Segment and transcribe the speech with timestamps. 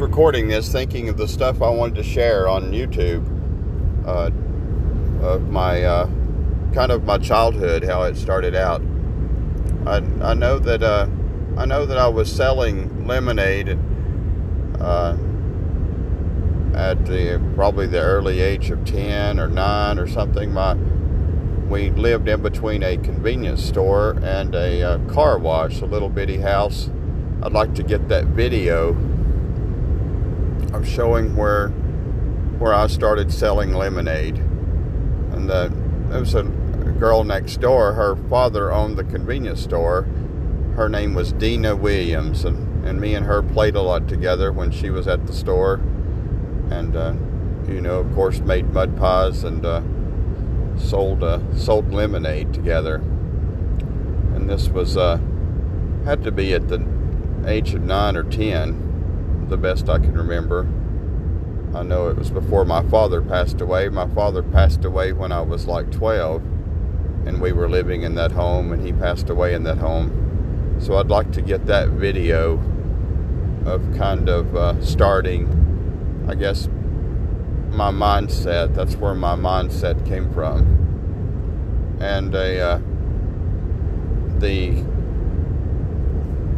[0.00, 3.24] recording this thinking of the stuff I wanted to share on YouTube
[4.06, 4.30] uh,
[5.24, 6.06] of my uh,
[6.72, 8.82] kind of my childhood, how it started out.
[9.86, 11.06] I, I know that uh,
[11.56, 13.78] I know that I was selling lemonade
[14.80, 15.16] uh,
[16.74, 20.52] at the probably the early age of ten or nine or something.
[20.52, 20.74] My
[21.68, 26.38] we lived in between a convenience store and a uh, car wash, a little bitty
[26.38, 26.90] house.
[27.42, 28.94] I'd like to get that video
[30.86, 31.68] showing where
[32.58, 35.70] where I started selling lemonade, and the,
[36.08, 37.92] there was a girl next door.
[37.92, 40.06] Her father owned the convenience store.
[40.74, 44.70] Her name was Dina Williams, and, and me and her played a lot together when
[44.70, 45.74] she was at the store,
[46.70, 47.14] and uh,
[47.68, 49.82] you know, of course, made mud pies and uh,
[50.78, 52.96] sold uh, sold lemonade together.
[54.34, 55.18] And this was uh,
[56.04, 56.86] had to be at the
[57.46, 60.66] age of nine or ten, the best I can remember.
[61.76, 63.90] I know it was before my father passed away.
[63.90, 66.42] My father passed away when I was like 12,
[67.26, 70.78] and we were living in that home, and he passed away in that home.
[70.80, 72.54] So I'd like to get that video
[73.66, 76.66] of kind of uh, starting, I guess,
[77.68, 78.74] my mindset.
[78.74, 81.98] That's where my mindset came from.
[82.00, 82.78] And a, uh,
[84.38, 84.82] the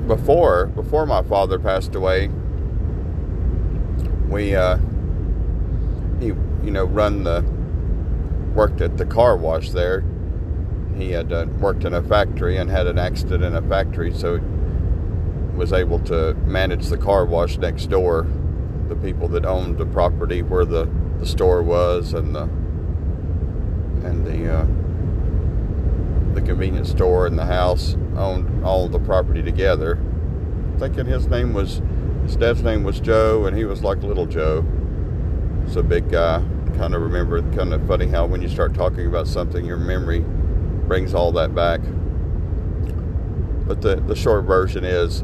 [0.06, 2.28] before before my father passed away,
[4.28, 4.78] we uh,
[6.62, 7.44] you know run the
[8.54, 10.04] worked at the car wash there.
[10.96, 14.40] He had uh, worked in a factory and had an accident in a factory, so
[15.54, 18.26] was able to manage the car wash next door.
[18.88, 22.44] The people that owned the property where the, the store was and the
[24.06, 24.66] and the uh,
[26.34, 29.98] the convenience store and the house owned all the property together.
[30.78, 31.82] Thinking his name was
[32.22, 34.64] his dad's name was Joe, and he was like little Joe.
[35.77, 36.42] A big guy.
[36.77, 40.25] Kind of remember, kind of funny how when you start talking about something, your memory
[40.88, 41.81] brings all that back.
[43.66, 45.22] But the, the short version is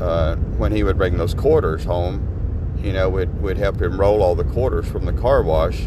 [0.00, 4.22] uh, when he would bring those quarters home, you know, we'd, we'd help him roll
[4.22, 5.82] all the quarters from the car wash,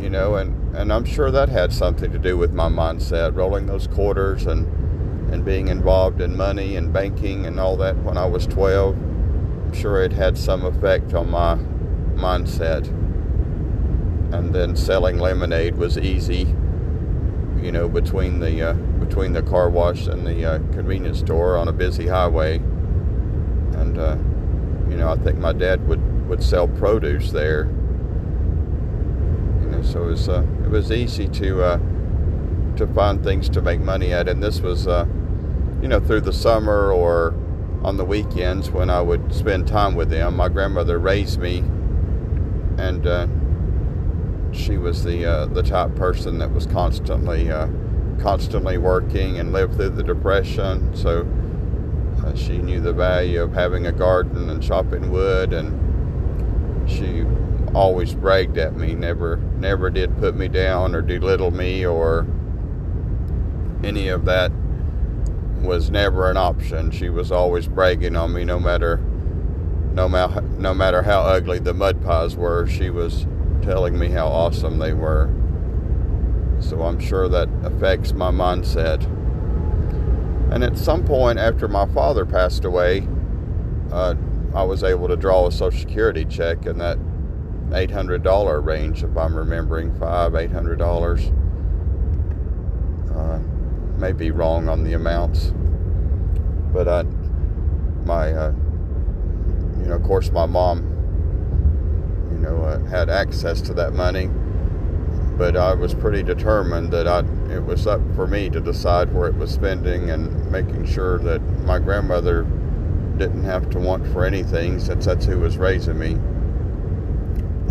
[0.00, 3.66] you know, and, and I'm sure that had something to do with my mindset, rolling
[3.66, 4.66] those quarters and,
[5.34, 8.96] and being involved in money and banking and all that when I was 12.
[8.96, 11.58] I'm sure it had some effect on my
[12.18, 12.86] mindset.
[14.32, 16.54] And then selling lemonade was easy,
[17.62, 21.68] you know, between the uh, between the car wash and the uh, convenience store on
[21.68, 22.56] a busy highway.
[22.56, 24.16] And uh,
[24.90, 27.64] you know, I think my dad would would sell produce there.
[29.62, 31.78] You know, so it was uh, it was easy to uh,
[32.76, 34.86] to find things to make money at, and this was
[35.80, 37.34] you know through the summer or
[37.82, 40.36] on the weekends when I would spend time with them.
[40.36, 41.64] My grandmother raised me
[42.78, 43.26] and uh,
[44.52, 47.68] she was the uh, the type person that was constantly uh,
[48.20, 50.94] constantly working and lived through the depression.
[50.96, 51.26] So
[52.24, 57.24] uh, she knew the value of having a garden and chopping wood, and she
[57.74, 58.94] always bragged at me.
[58.94, 62.26] Never never did put me down or belittle me or
[63.84, 64.50] any of that
[65.62, 66.90] was never an option.
[66.90, 69.00] She was always bragging on me, no matter
[69.98, 73.26] no matter no matter how ugly the mud pies were, she was
[73.62, 75.28] telling me how awesome they were.
[76.60, 79.02] So I'm sure that affects my mindset.
[80.52, 83.08] And at some point after my father passed away,
[83.90, 84.14] uh,
[84.54, 86.96] I was able to draw a Social Security check in that
[87.70, 91.32] $800 range, if I'm remembering, five, eight hundred dollars.
[93.12, 93.40] Uh,
[93.98, 95.52] may be wrong on the amounts,
[96.72, 97.02] but I,
[98.04, 98.54] my uh,
[99.88, 100.80] you know, of course, my mom,
[102.30, 104.28] you know, uh, had access to that money,
[105.38, 109.28] but I was pretty determined that I it was up for me to decide where
[109.28, 112.42] it was spending and making sure that my grandmother
[113.16, 116.12] didn't have to want for anything since that's who was raising me.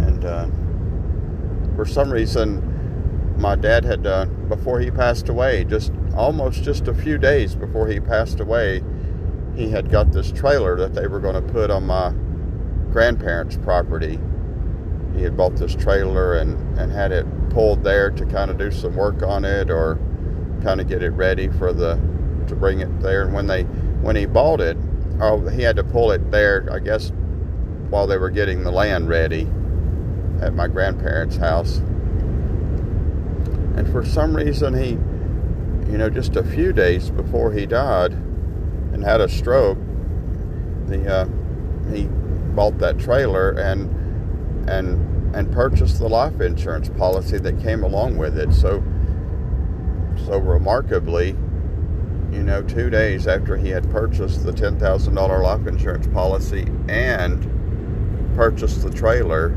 [0.01, 0.47] And uh,
[1.75, 6.95] for some reason, my dad had uh, before he passed away, just almost just a
[6.95, 8.81] few days before he passed away
[9.57, 12.13] he had got this trailer that they were going to put on my
[12.91, 14.19] grandparents' property.
[15.15, 18.69] He had bought this trailer and, and had it pulled there to kind of do
[18.69, 19.97] some work on it or
[20.61, 21.95] kind of get it ready for the
[22.47, 23.23] to bring it there.
[23.23, 24.77] And when they when he bought it,
[25.19, 27.11] oh, he had to pull it there, I guess,
[27.89, 29.47] while they were getting the land ready
[30.39, 31.77] at my grandparents' house.
[33.75, 34.91] And for some reason, he,
[35.91, 38.15] you know, just a few days before he died,
[39.07, 39.77] had a stroke.
[40.87, 41.25] The uh,
[41.93, 42.07] he
[42.55, 43.89] bought that trailer and
[44.69, 48.53] and and purchased the life insurance policy that came along with it.
[48.53, 48.83] So
[50.25, 51.29] so remarkably,
[52.33, 56.67] you know, two days after he had purchased the ten thousand dollar life insurance policy
[56.89, 59.49] and purchased the trailer,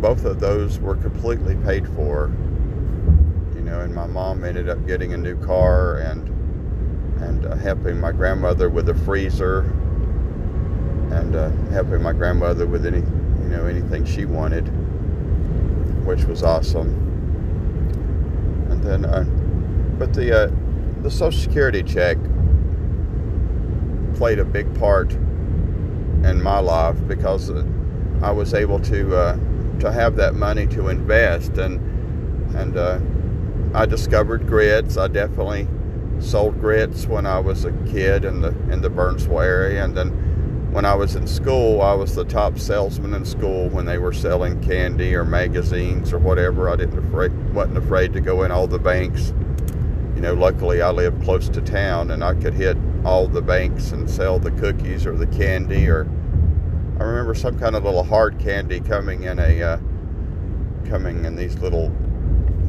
[0.00, 2.30] both of those were completely paid for.
[3.56, 6.39] You know, and my mom ended up getting a new car and
[7.20, 9.60] and uh, helping my grandmother with a freezer
[11.12, 14.66] and uh, helping my grandmother with any you know anything she wanted,
[16.06, 16.88] which was awesome.
[18.70, 19.24] And then, uh,
[19.98, 20.50] but the uh,
[21.02, 22.16] the Social Security check
[24.14, 27.64] played a big part in my life because uh,
[28.22, 29.38] I was able to uh,
[29.80, 31.80] to have that money to invest and
[32.56, 32.76] and
[33.74, 34.96] I discovered grits.
[34.96, 35.68] I definitely
[36.20, 40.10] sold grits when I was a kid in the in the Burnsville area, and then
[40.72, 44.12] when I was in school, I was the top salesman in school when they were
[44.12, 46.70] selling candy or magazines or whatever.
[46.70, 49.34] I didn't afraid wasn't afraid to go in all the banks.
[50.14, 53.90] You know, luckily I lived close to town and I could hit all the banks
[53.92, 56.02] and sell the cookies or the candy or
[57.00, 59.78] I remember some kind of little hard candy coming in a uh,
[60.84, 61.88] coming in these little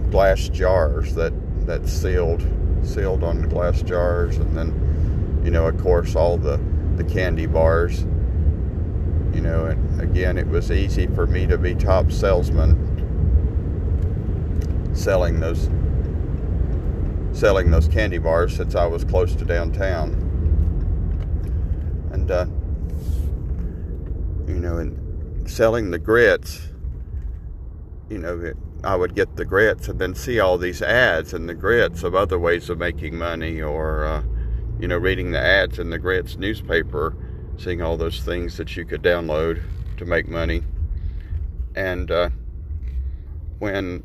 [0.09, 1.33] glass jars that
[1.67, 2.41] that sealed
[2.83, 6.59] sealed on the glass jars and then you know of course all the
[6.95, 8.01] the candy bars.
[9.33, 12.89] You know and again it was easy for me to be top salesman
[14.93, 15.69] selling those
[17.31, 20.29] selling those candy bars since I was close to downtown.
[22.11, 22.45] And uh,
[24.47, 26.61] you know, and selling the grits,
[28.09, 31.53] you know, I would get the grits and then see all these ads and the
[31.53, 34.23] grits of other ways of making money or, uh,
[34.79, 37.15] you know, reading the ads in the grits newspaper,
[37.57, 39.61] seeing all those things that you could download
[39.97, 40.63] to make money.
[41.75, 42.29] And uh,
[43.59, 44.03] when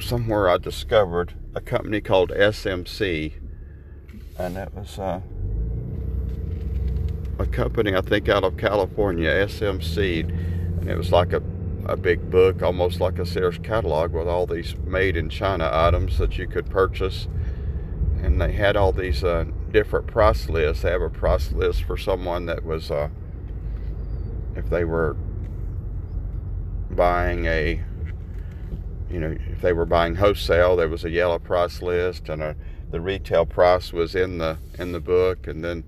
[0.00, 3.34] somewhere I discovered a company called SMC,
[4.38, 5.20] and that was uh,
[7.38, 10.28] a company, I think, out of California, SMC,
[10.80, 11.42] and it was like a,
[11.90, 16.18] a big book, almost like a Sears catalog with all these made in China items
[16.18, 17.26] that you could purchase.
[18.22, 20.82] And they had all these uh, different price lists.
[20.82, 23.08] They have a price list for someone that was, uh,
[24.54, 25.16] if they were
[26.90, 27.82] buying a,
[29.10, 32.54] you know, if they were buying wholesale, there was a yellow price list, and a,
[32.90, 35.82] the retail price was in the in the book, and then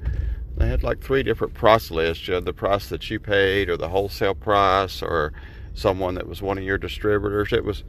[0.57, 2.27] they had like three different price lists.
[2.27, 5.33] You had the price that you paid, or the wholesale price, or
[5.75, 7.53] someone that was one of your distributors.
[7.53, 7.85] It was,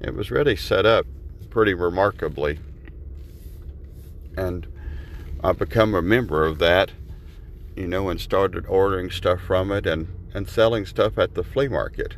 [0.00, 1.06] it was really set up
[1.50, 2.58] pretty remarkably,
[4.36, 4.66] and
[5.42, 6.92] I've become a member of that,
[7.76, 11.68] you know, and started ordering stuff from it and and selling stuff at the flea
[11.68, 12.16] market.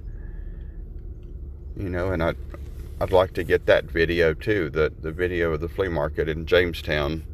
[1.76, 2.28] You know, and I.
[2.28, 2.36] I'd,
[2.98, 6.46] I'd like to get that video too, the, the video of the flea market in
[6.46, 7.24] Jamestown,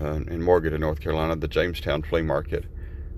[0.00, 2.64] uh, in Morganton, North Carolina, the Jamestown Flea Market.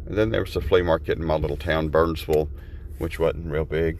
[0.06, 2.48] And then there was a flea market in my little town, Burnsville,
[2.98, 3.98] which wasn't real big.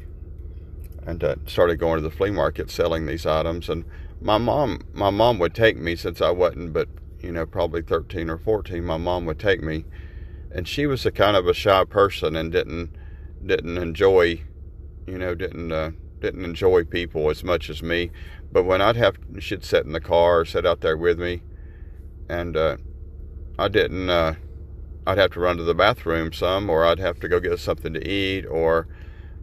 [1.06, 3.68] And uh, started going to the flea market selling these items.
[3.68, 3.84] And
[4.20, 6.88] my mom, my mom would take me since I wasn't, but
[7.20, 8.84] you know, probably 13 or 14.
[8.84, 9.84] My mom would take me,
[10.52, 12.90] and she was a kind of a shy person and didn't
[13.44, 14.42] didn't enjoy,
[15.06, 18.10] you know, didn't uh, didn't enjoy people as much as me.
[18.50, 21.42] But when I'd have, she'd sit in the car, or sit out there with me
[22.28, 22.76] and uh,
[23.58, 24.10] I didn't.
[24.10, 24.34] Uh,
[25.06, 27.94] I'd have to run to the bathroom some, or I'd have to go get something
[27.94, 28.88] to eat, or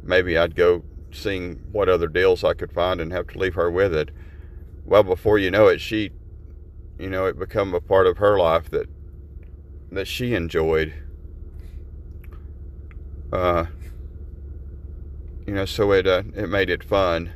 [0.04, 3.72] maybe I'd go seeing what other deals I could find and have to leave her
[3.72, 4.10] with it.
[4.84, 6.12] Well, before you know it, she,
[7.00, 8.88] you know, it become a part of her life that
[9.92, 10.94] that she enjoyed.
[13.32, 13.66] Uh,
[15.48, 17.32] you know, so it uh, it made it fun.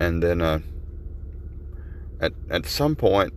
[0.00, 0.60] And then uh,
[2.20, 3.34] at at some point,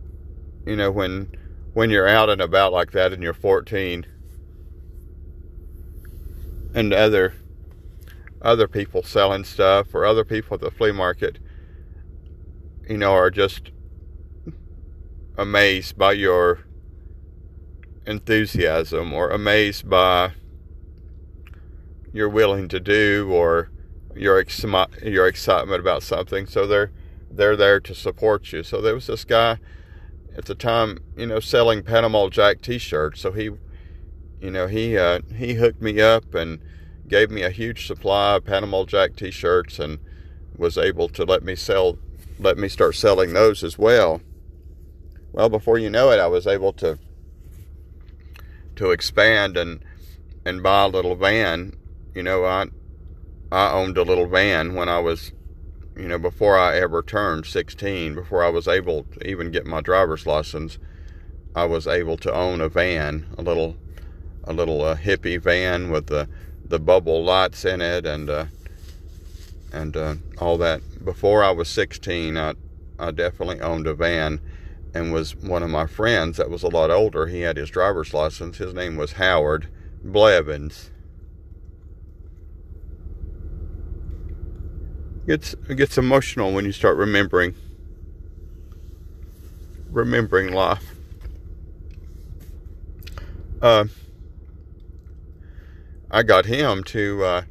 [0.66, 1.32] you know, when
[1.78, 4.04] when you're out and about like that and you're 14
[6.74, 7.36] and other
[8.42, 11.38] other people selling stuff or other people at the flea market,
[12.90, 13.70] you know, are just
[15.38, 16.62] amazed by your
[18.08, 20.32] enthusiasm or amazed by
[22.12, 23.70] your willing to do or
[24.16, 24.66] your ex-
[25.04, 26.48] your excitement about something.
[26.48, 26.92] So they're
[27.30, 28.64] they're there to support you.
[28.64, 29.60] So there was this guy
[30.38, 33.22] at the time, you know, selling Panama Jack T-shirts.
[33.22, 33.50] So he,
[34.42, 36.60] you know, he uh, he hooked me up and
[37.08, 40.00] gave me a huge supply of Panama Jack T-shirts and
[40.58, 41.98] was able to let me sell,
[42.40, 44.22] let me start selling those as well.
[45.32, 47.00] Well, before you know it, I was able to
[48.76, 49.84] to expand and
[50.46, 51.74] and buy a little van.
[52.14, 52.68] You know, I
[53.52, 55.32] I owned a little van when I was,
[55.98, 59.82] you know, before I ever turned 16, before I was able to even get my
[59.82, 60.78] driver's license.
[61.56, 63.76] I was able to own a van, a little
[64.44, 66.30] a little uh, hippie van with the
[66.64, 68.46] the bubble lights in it and uh,
[69.74, 70.82] and uh, all that.
[71.04, 72.54] Before I was 16, I
[73.00, 74.40] I definitely owned a van
[74.94, 77.28] and was one of my friends that was a lot older.
[77.28, 78.58] He had his driver's license.
[78.58, 79.68] His name was Howard
[80.04, 80.92] Blevins.
[85.28, 87.54] Gets it gets emotional when you start remembering
[89.92, 90.96] remembering life.
[93.62, 93.86] Uh,
[96.10, 97.42] I got him to, uh,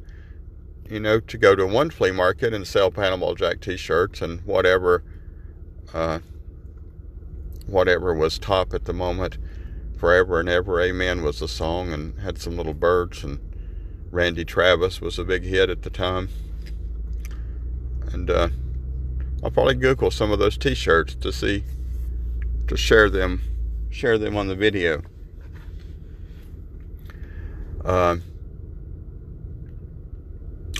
[0.89, 5.03] you know, to go to one flea market and sell Panama Jack T-shirts and whatever,
[5.93, 6.19] uh,
[7.67, 9.37] whatever was top at the moment.
[9.97, 13.23] Forever and Ever, Amen was the song, and had some little birds.
[13.23, 13.39] And
[14.09, 16.29] Randy Travis was a big hit at the time.
[18.11, 18.49] And uh,
[19.43, 21.63] I'll probably Google some of those T-shirts to see,
[22.67, 23.41] to share them,
[23.89, 25.01] share them on the video.
[27.83, 28.17] Uh,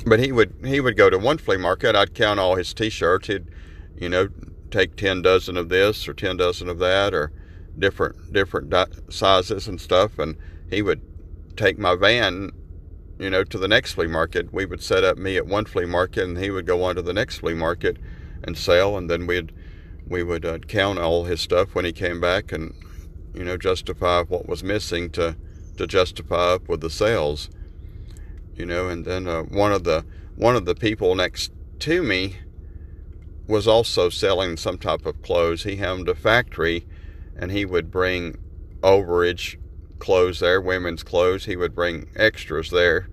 [0.05, 1.95] but he would he would go to one flea market.
[1.95, 3.27] I'd count all his T-shirts.
[3.27, 3.45] He'd,
[3.97, 4.29] you know,
[4.71, 7.31] take ten dozen of this or ten dozen of that or
[7.77, 8.73] different different
[9.09, 10.17] sizes and stuff.
[10.19, 10.37] And
[10.69, 11.01] he would
[11.55, 12.51] take my van,
[13.19, 14.53] you know, to the next flea market.
[14.53, 17.01] We would set up me at one flea market, and he would go on to
[17.01, 17.97] the next flea market
[18.43, 18.97] and sell.
[18.97, 19.51] And then we'd
[20.07, 22.73] we would uh, count all his stuff when he came back, and
[23.33, 25.35] you know, justify what was missing to
[25.77, 27.49] to justify up with the sales
[28.57, 28.89] you know.
[28.89, 30.05] And then uh, one of the
[30.35, 32.37] one of the people next to me
[33.47, 35.63] was also selling some type of clothes.
[35.63, 36.85] He owned a factory,
[37.37, 38.37] and he would bring
[38.81, 39.57] overage
[39.99, 41.45] clothes there, women's clothes.
[41.45, 43.09] He would bring extras there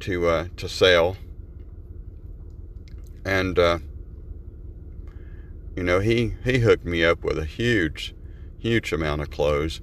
[0.00, 1.16] to uh, to sell,
[3.24, 3.78] and uh,
[5.76, 8.14] you know he he hooked me up with a huge,
[8.58, 9.80] huge amount of clothes.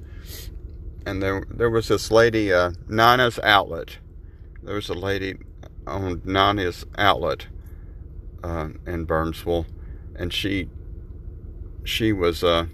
[1.06, 3.98] And there there was this lady, uh, Nana's Outlet
[4.66, 5.38] there was a lady
[5.86, 7.46] on Nana's outlet
[8.44, 9.68] uh, in Burnsville,
[10.16, 10.70] and she
[11.84, 12.66] she was uh,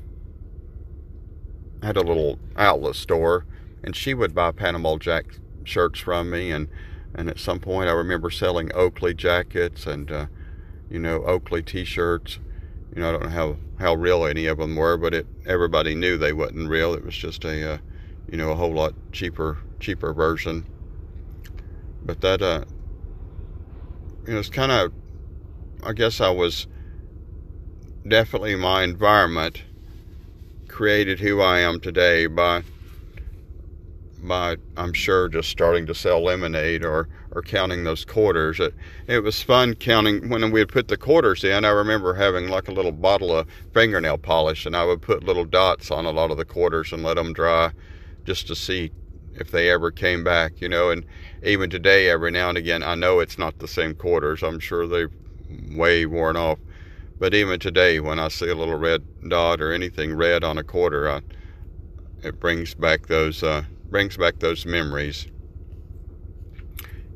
[1.81, 3.45] had a little outlet store,
[3.83, 5.25] and she would buy Panama Jack
[5.63, 6.67] shirts from me, and
[7.13, 10.25] and at some point I remember selling Oakley jackets and uh,
[10.89, 12.39] you know Oakley T-shirts.
[12.95, 15.95] You know I don't know how how real any of them were, but it everybody
[15.95, 16.93] knew they wasn't real.
[16.93, 17.77] It was just a uh,
[18.31, 20.65] you know a whole lot cheaper cheaper version
[22.03, 22.63] but that uh
[24.25, 24.91] you know it's kind of
[25.83, 26.67] i guess i was
[28.07, 29.63] definitely my environment
[30.71, 32.63] created who i am today by
[34.23, 38.73] by i'm sure just starting to sell lemonade or or counting those quarters it,
[39.07, 42.67] it was fun counting when we would put the quarters in i remember having like
[42.67, 46.31] a little bottle of fingernail polish and i would put little dots on a lot
[46.31, 47.71] of the quarters and let them dry
[48.25, 48.91] just to see
[49.35, 50.89] if they ever came back, you know.
[50.89, 51.05] And
[51.43, 54.43] even today, every now and again, I know it's not the same quarters.
[54.43, 55.11] I'm sure they've
[55.71, 56.59] way worn off.
[57.21, 60.63] But even today, when I see a little red dot or anything red on a
[60.63, 61.21] quarter, I,
[62.23, 63.61] it brings back those uh,
[63.91, 65.27] brings back those memories.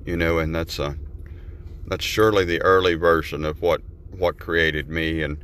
[0.05, 0.93] You know, and that's uh,
[1.87, 3.81] that's surely the early version of what
[4.11, 5.23] what created me.
[5.23, 5.43] And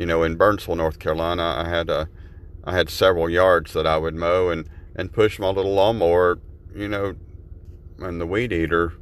[0.00, 2.08] you know, in Burnsville, North Carolina, I had a
[2.64, 6.38] I had several yards that I would mow, and and push my little lawnmower,
[6.74, 7.14] you know,
[7.98, 8.94] and the weed eater,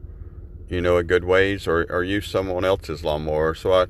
[0.69, 3.55] you know, a good ways or, or use someone else's lawnmower.
[3.55, 3.87] So I,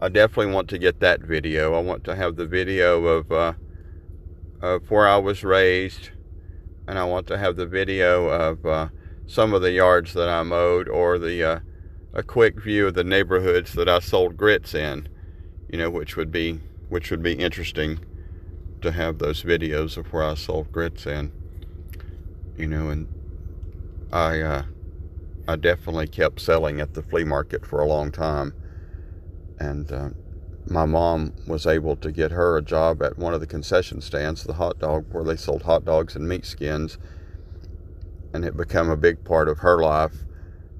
[0.00, 1.74] I definitely want to get that video.
[1.74, 3.52] I want to have the video of, uh,
[4.60, 6.10] of where I was raised,
[6.86, 8.88] and I want to have the video of uh,
[9.26, 11.60] some of the yards that I mowed or the uh,
[12.12, 15.08] a quick view of the neighborhoods that I sold grits in,
[15.68, 17.98] you know, which would be which would be interesting
[18.82, 21.32] to have those videos of where I sold grits in.
[22.56, 23.08] You know, and
[24.12, 24.62] I uh,
[25.48, 28.54] I definitely kept selling at the flea market for a long time.
[29.58, 30.08] And uh,
[30.66, 34.44] my mom was able to get her a job at one of the concession stands,
[34.44, 36.98] the hot dog, where they sold hot dogs and meat skins.
[38.32, 40.24] And it became a big part of her life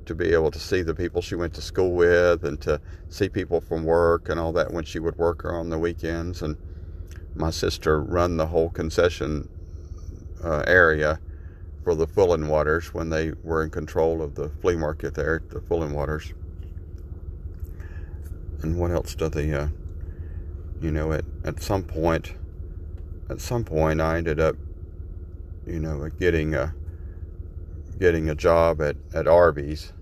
[0.07, 3.29] to be able to see the people she went to school with and to see
[3.29, 6.43] people from work and all that when she would work on the weekends.
[6.43, 6.57] And
[7.35, 9.49] my sister run the whole concession
[10.43, 11.21] uh, area
[11.83, 15.51] for the Fulling Waters when they were in control of the flea market there at
[15.51, 16.33] the Fulling Waters.
[18.65, 19.69] And what else do they, uh,
[20.81, 22.35] you know, at, at some point,
[23.31, 24.57] at some point I ended up
[25.67, 26.75] you know, getting a
[27.99, 29.93] getting a job at at Arby's,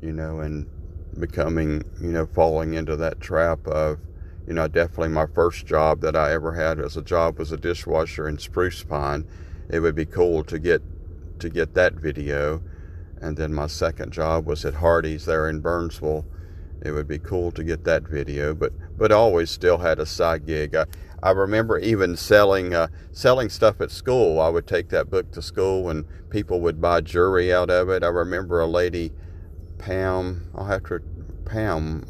[0.00, 0.68] you know, and
[1.18, 3.98] becoming, you know, falling into that trap of,
[4.46, 7.56] you know, definitely my first job that I ever had as a job was a
[7.56, 9.26] dishwasher in Spruce Pine.
[9.68, 10.82] It would be cool to get
[11.40, 12.62] to get that video.
[13.20, 16.24] And then my second job was at Hardee's there in Burnsville.
[16.82, 20.46] It would be cool to get that video, but but always still had a side
[20.46, 20.74] gig.
[20.74, 20.86] I,
[21.22, 24.40] I remember even selling uh, selling stuff at school.
[24.40, 28.02] I would take that book to school, and people would buy jewelry out of it.
[28.02, 29.12] I remember a lady,
[29.78, 30.50] Pam.
[30.54, 31.00] I'll have to
[31.44, 32.06] Pam.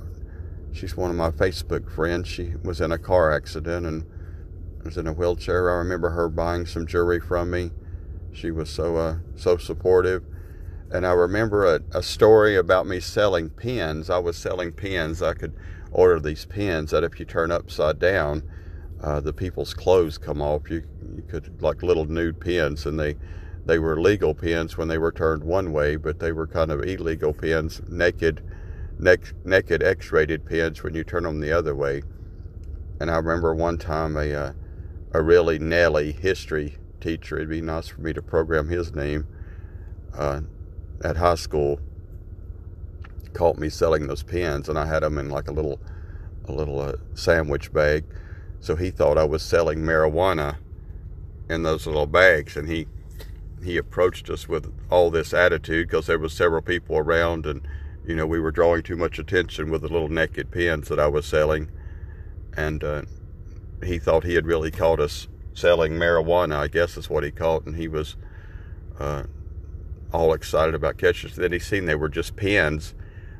[0.72, 2.28] She's one of my Facebook friends.
[2.28, 4.04] She was in a car accident and
[4.84, 5.68] was in a wheelchair.
[5.68, 7.72] I remember her buying some jewelry from me.
[8.32, 10.24] She was so uh, so supportive.
[10.92, 14.10] And I remember a, a story about me selling pins.
[14.10, 15.22] I was selling pins.
[15.22, 15.54] I could
[15.92, 18.42] order these pins that if you turn upside down,
[19.02, 20.68] uh, the people's clothes come off.
[20.70, 20.82] You
[21.14, 23.16] you could like little nude pins, and they
[23.64, 26.82] they were legal pins when they were turned one way, but they were kind of
[26.82, 28.42] illegal pins, naked,
[28.98, 32.02] neck, naked X-rated pins when you turn them the other way.
[33.00, 34.52] And I remember one time a uh,
[35.12, 37.36] a really Nelly history teacher.
[37.36, 39.26] It'd be nice for me to program his name.
[40.14, 40.42] Uh,
[41.02, 41.80] at high school
[43.32, 45.80] caught me selling those pens, and I had them in like a little
[46.46, 48.04] a little uh, sandwich bag.
[48.60, 50.56] So he thought I was selling marijuana
[51.48, 52.86] in those little bags, and he
[53.62, 57.66] he approached us with all this attitude because there was several people around, and
[58.06, 61.06] you know we were drawing too much attention with the little naked pens that I
[61.06, 61.70] was selling,
[62.56, 63.02] and uh,
[63.84, 66.56] he thought he had really caught us selling marijuana.
[66.56, 68.16] I guess is what he caught, and he was.
[68.98, 69.24] Uh,
[70.12, 71.36] all excited about catchers.
[71.36, 72.94] Then he seen they were just pins,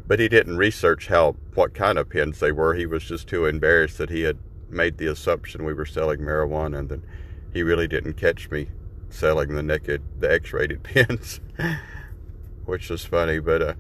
[0.07, 2.75] but he didn't research how what kind of pins they were.
[2.75, 6.79] He was just too embarrassed that he had made the assumption we were selling marijuana,
[6.79, 7.03] and then
[7.53, 8.69] he really didn't catch me
[9.09, 11.41] selling the naked, the X-rated pins,
[12.65, 13.39] which was funny.
[13.41, 13.75] But uh,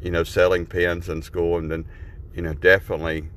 [0.00, 1.84] you know, selling pins in school, and then
[2.34, 3.28] you know, definitely,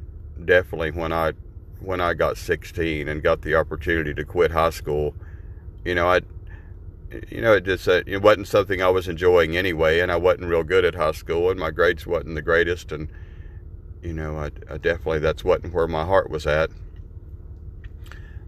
[0.43, 1.33] definitely when I
[1.81, 5.13] when I got 16 and got the opportunity to quit high school,
[5.83, 6.21] you know, I
[7.29, 10.45] you know, it just uh, it wasn't something I was enjoying anyway, and I wasn't
[10.45, 13.09] real good at high school, and my grades wasn't the greatest, and
[14.01, 16.69] you know, I, I definitely that's wasn't where my heart was at.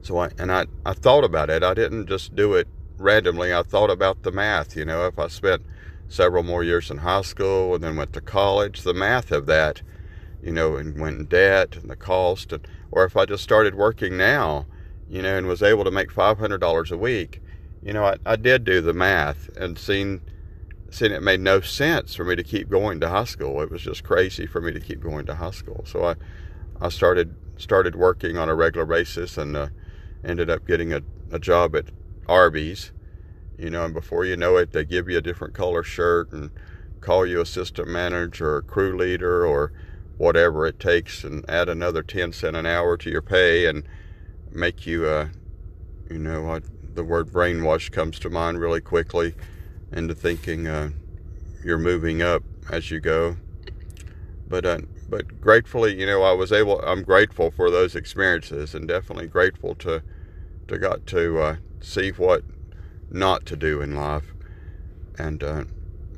[0.02, 1.64] So I and I I thought about it.
[1.64, 3.54] I didn't just do it randomly.
[3.54, 4.76] I thought about the math.
[4.76, 5.64] You know, if I spent
[6.08, 9.82] several more years in high school and then went to college, the math of that,
[10.42, 13.76] you know, and went in debt and the cost, and or if I just started
[13.76, 14.66] working now,
[15.10, 17.42] you know, and was able to make five hundred dollars a week
[17.88, 20.22] you know, I, I did do the math and seen
[20.90, 23.62] seen it made no sense for me to keep going to high school.
[23.62, 25.86] It was just crazy for me to keep going to high school.
[25.88, 26.16] So I
[26.82, 29.68] I started started working on a regular basis and uh,
[30.22, 31.86] ended up getting a, a job at
[32.28, 32.92] Arby's.
[33.58, 36.52] You know, and before you know it, they give you a different color shirt and
[37.00, 39.72] call you assistant manager or crew leader or
[40.18, 43.88] whatever it takes and add another 10 cent an hour to your pay and
[44.52, 45.30] make you, uh,
[46.10, 46.60] you know,
[46.98, 49.36] the word brainwash comes to mind really quickly
[49.92, 50.90] into thinking uh,
[51.64, 53.38] you're moving up as you go.
[54.48, 56.82] But uh, but gratefully, you know, I was able.
[56.82, 60.02] I'm grateful for those experiences, and definitely grateful to
[60.68, 62.44] to got to uh, see what
[63.12, 64.34] not to do in life,
[65.20, 65.64] and uh,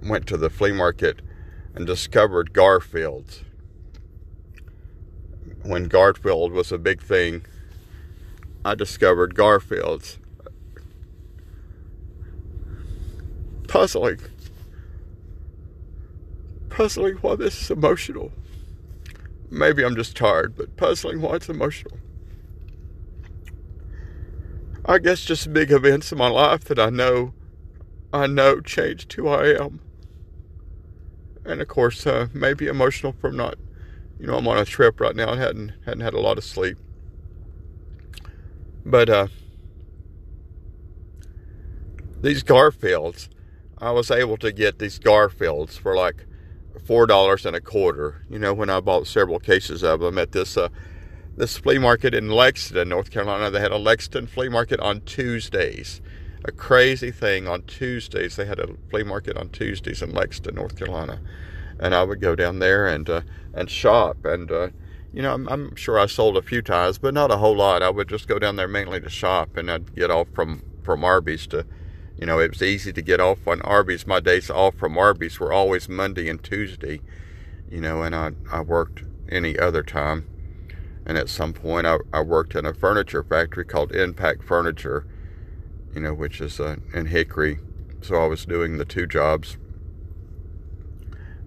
[0.01, 1.19] went to the flea market
[1.75, 3.43] and discovered Garfield's.
[5.61, 7.45] When Garfield was a big thing,
[8.63, 10.19] I discovered Garfield's
[13.69, 14.19] puzzling.
[16.69, 18.31] Puzzling why this is emotional.
[19.49, 21.97] Maybe I'm just tired, but puzzling why it's emotional.
[24.85, 27.33] I guess just big events in my life that I know,
[28.11, 29.79] I know changed who I am.
[31.45, 33.55] And of course, uh, maybe emotional from not,
[34.19, 36.43] you know, I'm on a trip right now and hadn't hadn't had a lot of
[36.43, 36.77] sleep.
[38.85, 39.27] But uh,
[42.21, 43.29] these Garfields,
[43.81, 46.25] I was able to get these Garfields for like
[46.85, 48.25] four dollars and a quarter.
[48.29, 50.69] You know, when I bought several cases of them at this uh,
[51.39, 53.49] this flea market in Lexington, North Carolina.
[53.49, 56.01] They had a Lexington flea market on Tuesdays.
[56.43, 58.35] A crazy thing on Tuesdays.
[58.35, 61.21] They had a flea market on Tuesdays in Lexington, North Carolina,
[61.79, 63.21] and I would go down there and uh,
[63.53, 64.25] and shop.
[64.25, 64.69] And uh,
[65.13, 67.81] you know, I'm, I'm sure I sold a few ties, but not a whole lot.
[67.81, 71.03] I would just go down there mainly to shop, and I'd get off from from
[71.03, 71.65] Arby's to
[72.19, 74.07] you know, it was easy to get off on Arby's.
[74.07, 77.01] My days off from Arby's were always Monday and Tuesday,
[77.71, 80.27] you know, and I, I worked any other time.
[81.05, 85.05] And at some point, I, I worked in a furniture factory called Impact Furniture.
[85.93, 87.59] you know, which is uh, in Hickory.
[88.01, 89.57] So I was doing the two jobs,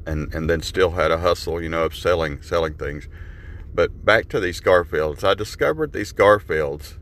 [0.07, 3.09] and and then still had a hustle, you know, of selling selling things.
[3.75, 6.99] But back to these Garfields, I discovered these Garfields,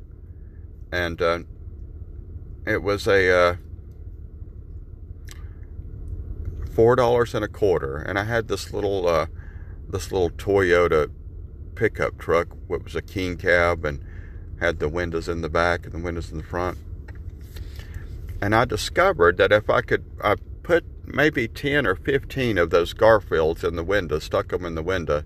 [0.93, 1.41] and uh,
[2.67, 3.57] it was a uh,
[6.75, 9.27] four dollars and a quarter, and I had this little uh,
[9.89, 11.11] this little Toyota
[11.75, 14.05] pickup truck, what was a king cab, and
[14.61, 16.79] had the windows in the back and the windows in the front.
[18.41, 22.95] And I discovered that if I could, I put maybe 10 or 15 of those
[22.95, 25.23] Garfields in the window, stuck them in the window.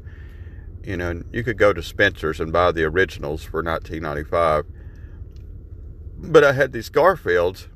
[0.85, 4.67] You know, you could go to Spencer's and buy the originals for 19.95.
[6.27, 7.69] But I had these Garfields,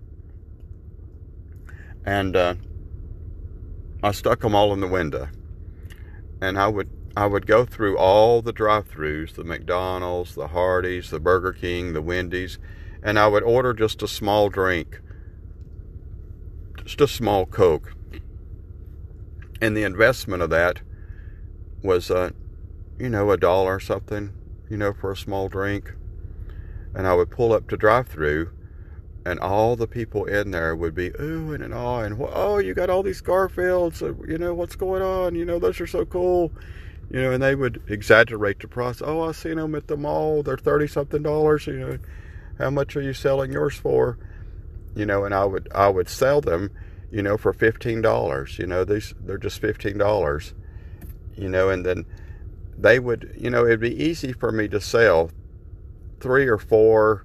[2.04, 2.54] and uh,
[4.02, 5.28] I stuck them all in the window.
[6.40, 11.20] And I would I would go through all the drive-throughs, the McDonald's, the Hardee's, the
[11.20, 12.58] Burger King, the Wendy's,
[13.02, 15.00] and I would order just a small drink,
[16.84, 17.94] just a small Coke.
[19.60, 20.80] And the investment of that
[21.82, 22.30] was, uh,
[22.98, 24.32] you know, a dollar or something,
[24.70, 25.92] you know, for a small drink.
[26.98, 28.50] And I would pull up to drive-through,
[29.24, 32.90] and all the people in there would be ooh and ah and oh, you got
[32.90, 35.34] all these Garfields, you know, what's going on?
[35.34, 36.52] You know, those are so cool
[37.10, 39.00] you know, and they would exaggerate the price.
[39.02, 40.42] Oh, I seen them at the mall.
[40.42, 41.66] They're thirty something dollars.
[41.66, 41.98] You know,
[42.58, 44.18] how much are you selling yours for?
[44.94, 46.70] You know, and I would I would sell them,
[47.10, 48.58] you know, for fifteen dollars.
[48.58, 50.54] You know, these they're just fifteen dollars.
[51.34, 52.04] You know, and then
[52.76, 55.30] they would, you know, it'd be easy for me to sell
[56.20, 57.24] three or four.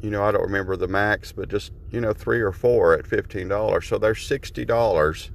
[0.00, 3.06] You know, I don't remember the max, but just you know, three or four at
[3.06, 3.86] fifteen dollars.
[3.86, 5.30] So there's sixty dollars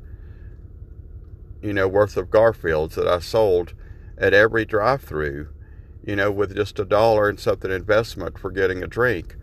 [1.62, 3.73] you know, worth of Garfields that I sold
[4.17, 5.50] at every drive through,
[6.04, 9.36] you know, with just a dollar and something investment for getting a drink.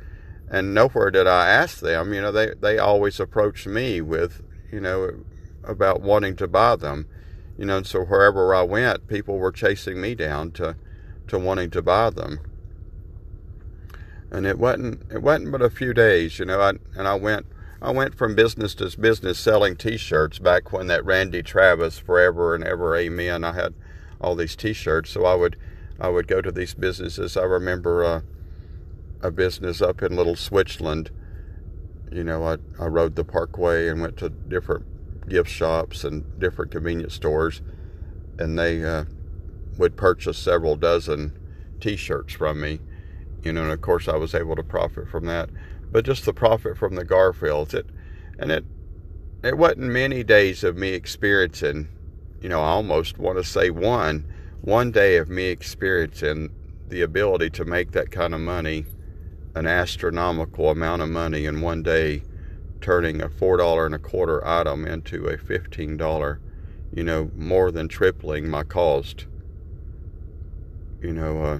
[0.50, 4.80] And nowhere did I ask them, you know, they, they always approached me with, you
[4.80, 5.24] know,
[5.64, 7.08] about wanting to buy them.
[7.58, 10.76] You know, and so wherever I went, people were chasing me down to,
[11.28, 12.40] to wanting to buy them.
[14.34, 17.46] And it wasn't it wasn't but a few days, you know, I, and I went
[17.80, 22.64] I went from business to business selling T-shirts back when that Randy Travis Forever and
[22.64, 23.44] Ever Amen.
[23.44, 23.74] I had
[24.20, 25.56] all these T-shirts, so I would
[26.00, 27.36] I would go to these businesses.
[27.36, 28.20] I remember uh,
[29.22, 31.12] a business up in Little Switzerland.
[32.10, 36.72] You know, I I rode the Parkway and went to different gift shops and different
[36.72, 37.62] convenience stores,
[38.36, 39.04] and they uh,
[39.78, 41.38] would purchase several dozen
[41.78, 42.80] T-shirts from me.
[43.44, 45.50] You know, and of course I was able to profit from that
[45.94, 47.72] but just the profit from the Garfields.
[47.72, 47.86] It
[48.36, 48.64] and it
[49.44, 51.88] it wasn't many days of me experiencing,
[52.40, 54.26] you know, I almost want to say one
[54.60, 56.50] one day of me experiencing
[56.88, 58.86] the ability to make that kind of money,
[59.54, 62.24] an astronomical amount of money in one day,
[62.80, 66.40] turning a four dollar and a quarter item into a fifteen dollar,
[66.92, 69.26] you know, more than tripling my cost.
[71.00, 71.58] You know, uh,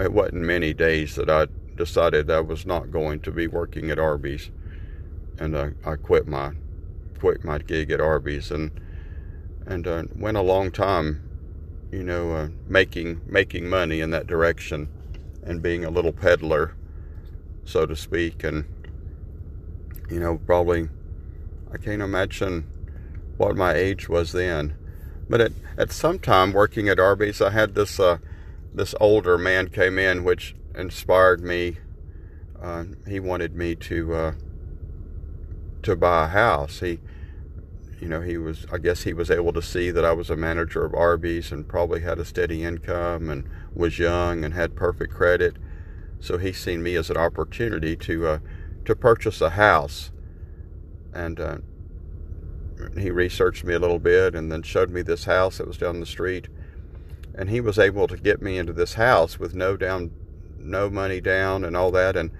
[0.00, 3.98] it wasn't many days that I decided I was not going to be working at
[3.98, 4.50] Arby's,
[5.38, 6.52] and I, I quit my
[7.18, 8.70] quit my gig at Arby's and
[9.66, 11.22] and uh, went a long time,
[11.92, 14.88] you know, uh, making making money in that direction,
[15.44, 16.74] and being a little peddler,
[17.64, 18.64] so to speak, and
[20.08, 20.88] you know probably
[21.72, 22.66] I can't imagine
[23.36, 24.74] what my age was then,
[25.28, 28.18] but at at some time working at Arby's, I had this uh,
[28.72, 31.78] this older man came in, which inspired me.
[32.60, 34.32] Uh, he wanted me to uh,
[35.82, 36.80] to buy a house.
[36.80, 37.00] He,
[38.00, 38.66] you know, he was.
[38.72, 41.66] I guess he was able to see that I was a manager of Arby's and
[41.66, 45.56] probably had a steady income and was young and had perfect credit.
[46.20, 48.38] So he seen me as an opportunity to uh,
[48.84, 50.12] to purchase a house,
[51.14, 51.58] and uh,
[52.98, 56.00] he researched me a little bit and then showed me this house that was down
[56.00, 56.48] the street.
[57.40, 60.10] And he was able to get me into this house with no down
[60.58, 62.14] no money down and all that.
[62.14, 62.30] And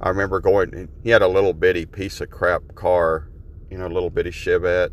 [0.00, 3.28] I remember going, he had a little bitty piece of crap car,
[3.70, 4.92] you know, a little bitty Chevette,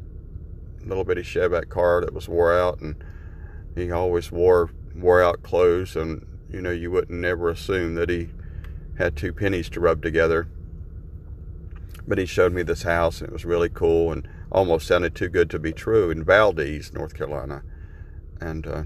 [0.86, 2.82] little bitty Chevette car that was wore out.
[2.82, 3.02] And
[3.74, 5.96] he always wore, wore out clothes.
[5.96, 8.28] And, you know, you wouldn't never assume that he
[8.98, 10.50] had two pennies to rub together.
[12.06, 15.30] But he showed me this house and it was really cool and almost sounded too
[15.30, 17.64] good to be true in Valdese, North Carolina.
[18.42, 18.84] And, uh,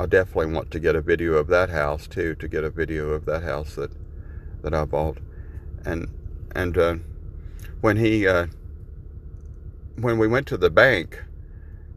[0.00, 3.10] I definitely want to get a video of that house too, to get a video
[3.10, 3.90] of that house that
[4.62, 5.18] that I bought.
[5.84, 6.08] And
[6.54, 6.94] and uh,
[7.82, 8.46] when he uh,
[9.96, 11.22] when we went to the bank,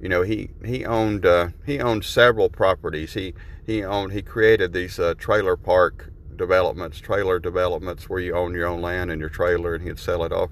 [0.02, 3.14] you know, he he owned uh, he owned several properties.
[3.14, 3.36] He
[3.66, 8.68] he owned he created these uh, trailer park developments, trailer developments, where you own your
[8.68, 10.50] own land and your trailer, and he'd sell it off.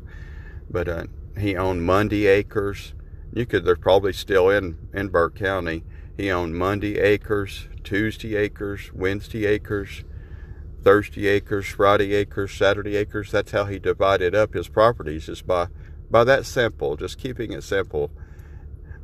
[0.69, 1.03] But uh,
[1.37, 2.93] he owned Mundy Acres.
[3.33, 5.83] You could, they're probably still in in Burke County.
[6.21, 10.03] He owned Mundy Acres, Tuesday Acres, Wednesday Acres,
[10.83, 13.31] Thursday Acres, Friday Acres, Saturday Acres.
[13.31, 15.69] That's how he divided up his properties, just by
[16.11, 18.11] by that simple, just keeping it simple.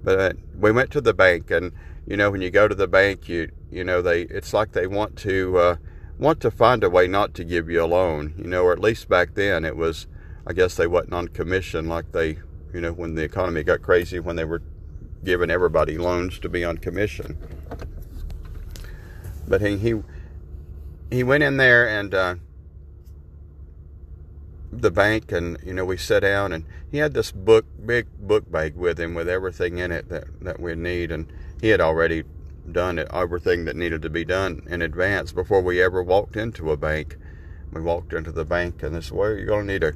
[0.03, 1.71] But uh, we went to the bank, and
[2.05, 4.85] you know, when you go to the bank, you you know they it's like they
[4.85, 5.75] want to uh,
[6.19, 8.35] want to find a way not to give you a loan.
[8.37, 10.05] You know, or at least back then it was.
[10.45, 12.37] I guess they wasn't on commission like they,
[12.73, 14.61] you know, when the economy got crazy when they were
[15.23, 17.37] giving everybody loans to be on commission.
[19.47, 20.01] But he he
[21.09, 22.35] he went in there and uh,
[24.71, 28.51] the bank and you know we sat down and he had this book big book
[28.51, 31.11] bag with him with everything in it that that we need.
[31.11, 32.23] And he had already
[32.69, 36.71] done it everything that needed to be done in advance before we ever walked into
[36.71, 37.17] a bank.
[37.71, 39.93] We walked into the bank and this way you're going to need a,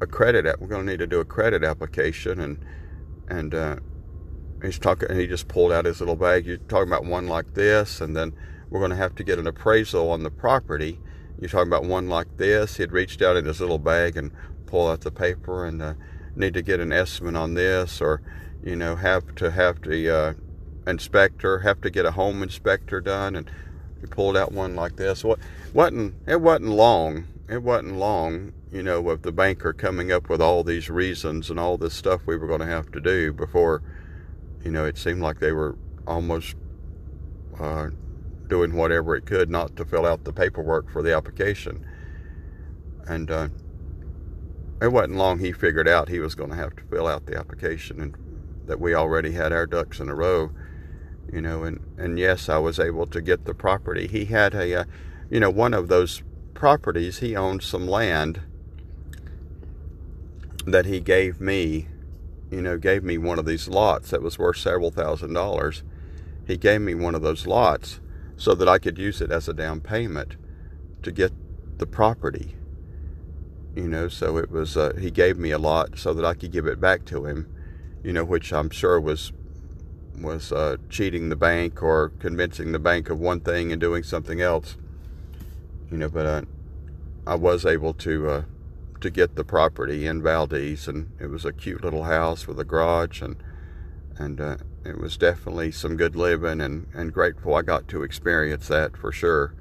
[0.00, 2.40] a credit we're going to need to do a credit application.
[2.40, 2.58] And
[3.28, 3.76] and uh,
[4.62, 7.54] he's talking and he just pulled out his little bag you're talking about one like
[7.54, 8.32] this and then
[8.70, 10.98] we're going to have to get an appraisal on the property
[11.42, 12.76] you're talking about one like this.
[12.76, 14.30] He'd reached out in his little bag and
[14.66, 15.94] pull out the paper and uh,
[16.36, 18.22] need to get an estimate on this, or
[18.62, 20.34] you know, have to have the uh,
[20.86, 23.50] inspector have to get a home inspector done, and
[24.00, 25.24] he pulled out one like this.
[25.24, 25.40] What
[25.74, 27.26] wasn't it wasn't long.
[27.48, 31.58] It wasn't long, you know, of the banker coming up with all these reasons and
[31.58, 33.82] all this stuff we were going to have to do before,
[34.64, 36.56] you know, it seemed like they were almost
[37.58, 37.88] uh,
[38.48, 41.84] doing whatever it could not to fill out the paperwork for the application.
[43.06, 43.48] And uh,
[44.80, 47.36] it wasn't long he figured out he was going to have to fill out the
[47.36, 48.16] application and
[48.66, 50.50] that we already had our ducks in a row,
[51.32, 51.64] you know.
[51.64, 54.06] And, and yes, I was able to get the property.
[54.06, 54.84] He had a, uh,
[55.30, 56.22] you know, one of those
[56.54, 58.40] properties, he owned some land
[60.66, 61.88] that he gave me,
[62.52, 65.82] you know, gave me one of these lots that was worth several thousand dollars.
[66.46, 67.98] He gave me one of those lots
[68.36, 70.36] so that I could use it as a down payment
[71.02, 71.32] to get
[71.78, 72.54] the property.
[73.74, 76.52] You know, so it was, uh, he gave me a lot so that I could
[76.52, 77.48] give it back to him,
[78.04, 79.32] you know, which I'm sure was
[80.20, 84.42] was uh, cheating the bank or convincing the bank of one thing and doing something
[84.42, 84.76] else.
[85.90, 86.42] You know, but uh,
[87.26, 88.42] I was able to uh,
[89.02, 92.64] to get the property in Valdese, and it was a cute little house with a
[92.64, 93.36] garage and
[94.18, 98.68] and uh, it was definitely some good living and, and grateful I got to experience
[98.68, 99.54] that for sure.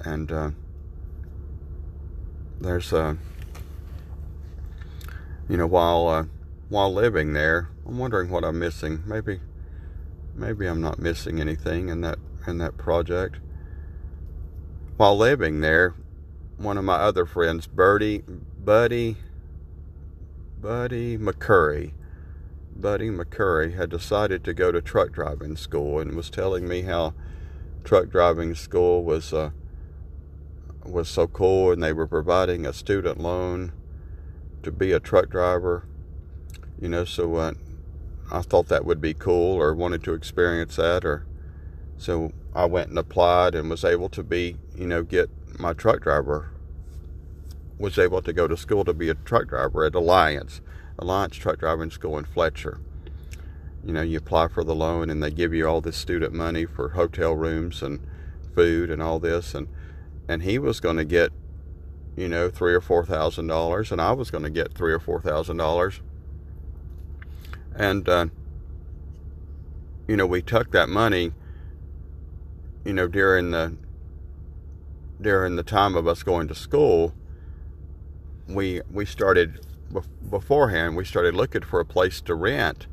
[0.00, 0.50] And uh,
[2.60, 3.14] there's a, uh,
[5.48, 6.24] you know, while uh,
[6.68, 9.04] while living there, I'm wondering what I'm missing.
[9.06, 9.40] Maybe,
[10.34, 13.36] maybe I'm not missing anything in that in that project.
[14.96, 15.94] While living there,
[16.56, 18.22] one of my other friends, Birdie,
[18.64, 19.16] Buddy,
[20.60, 21.92] Buddy McCurry,
[22.74, 27.14] Buddy McCurry had decided to go to truck driving school and was telling me how
[27.84, 29.50] truck driving school was uh,
[30.84, 33.72] was so cool and they were providing a student loan
[34.62, 35.86] to be a truck driver.
[36.80, 37.52] You know, so uh,
[38.30, 41.26] I thought that would be cool or wanted to experience that or
[41.96, 46.02] so I went and applied and was able to be, you know, get my truck
[46.02, 46.50] driver
[47.78, 50.60] was able to go to school to be a truck driver at Alliance.
[50.98, 52.80] Alliance Truck Driving School in Fletcher.
[53.84, 56.64] You know, you apply for the loan and they give you all this student money
[56.64, 58.00] for hotel rooms and
[58.54, 59.68] food and all this and
[60.28, 61.30] and he was going to get
[62.16, 64.98] you know three or four thousand dollars and I was going to get three or
[64.98, 66.00] four thousand dollars
[67.76, 68.26] and uh,
[70.08, 71.32] you know we took that money
[72.84, 73.76] you know during the
[75.20, 77.14] during the time of us going to school
[78.48, 79.60] we we started
[80.28, 82.86] beforehand, we started looking for a place to rent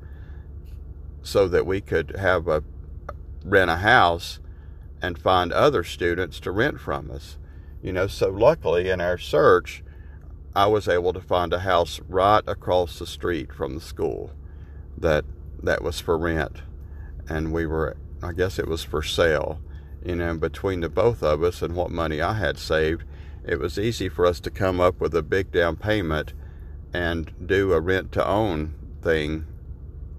[1.22, 2.64] so that we could have a
[3.44, 4.40] rent a house
[5.02, 7.38] and find other students to rent from us.
[7.82, 9.84] You know, so luckily in our search,
[10.56, 14.32] I was able to find a house right across the street from the school
[14.98, 15.26] that
[15.62, 16.62] that was for rent,
[17.28, 19.60] and we were, I guess it was for sale.
[20.06, 23.04] You know, between the both of us and what money I had saved,
[23.46, 26.34] it was easy for us to come up with a big down payment
[26.94, 29.48] and do a rent to own thing,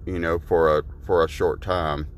[0.07, 2.09] you know, for a for a short time.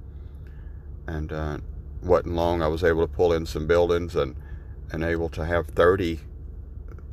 [1.08, 1.58] And uh,
[2.02, 2.62] wasn't long.
[2.62, 4.36] I was able to pull in some buildings and
[4.92, 6.20] and able to have 30,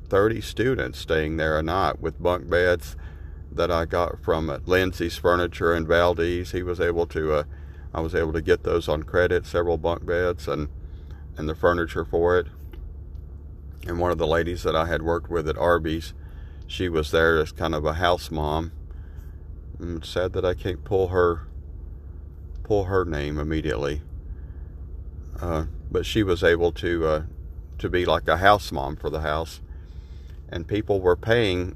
[0.08, 2.96] 30 students staying there a night with bunk beds
[3.52, 6.52] that I got from Lindsay's Furniture in Valdese.
[6.52, 7.34] He was able to.
[7.34, 7.44] Uh,
[7.94, 10.70] I was able to get those on credit, several bunk beds and
[11.38, 12.48] and the furniture for it.
[13.88, 16.14] and one of the ladies that I had worked with at Arby's,
[16.68, 18.72] she was there as kind of a house mom.
[19.80, 21.48] I'm sad that I can't pull her
[22.64, 24.02] pull her name immediately.
[25.42, 27.24] Uh, but she was able to uh,
[27.80, 29.62] to be like a house mom for the house,
[30.50, 31.76] and people were paying,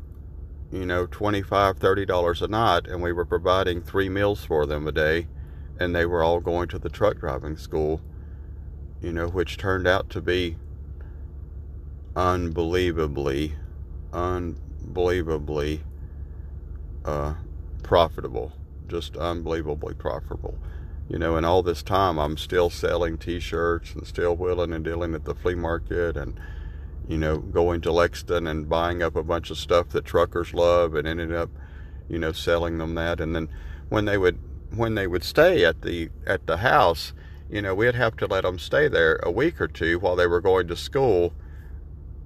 [0.72, 4.88] you know, 25 30 dollars a night, and we were providing three meals for them
[4.88, 5.28] a day,
[5.80, 8.02] and they were all going to the truck driving school,
[9.02, 10.58] you know, which turned out to be
[12.16, 13.54] unbelievably,
[14.12, 15.82] unbelievably
[17.06, 17.36] uh,
[17.84, 18.52] profitable,
[18.88, 20.58] just unbelievably profitable.
[21.10, 25.14] You know, and all this time I'm still selling T-shirts and still wheeling and dealing
[25.16, 26.38] at the flea market and,
[27.08, 30.96] you know, going to Lexington and buying up a bunch of stuff that truckers love
[30.96, 31.50] and ended up,
[32.10, 33.22] you know, selling them that.
[33.22, 33.48] And then
[33.88, 34.38] when they would
[34.78, 37.14] when they would stay at the at the house,
[37.50, 40.28] you know, we'd have to let them stay there a week or two while they
[40.28, 41.34] were going to school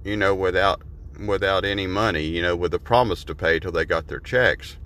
[0.04, 0.82] you know, without
[1.26, 4.76] without any money, you know, with a promise to pay till they got their checks.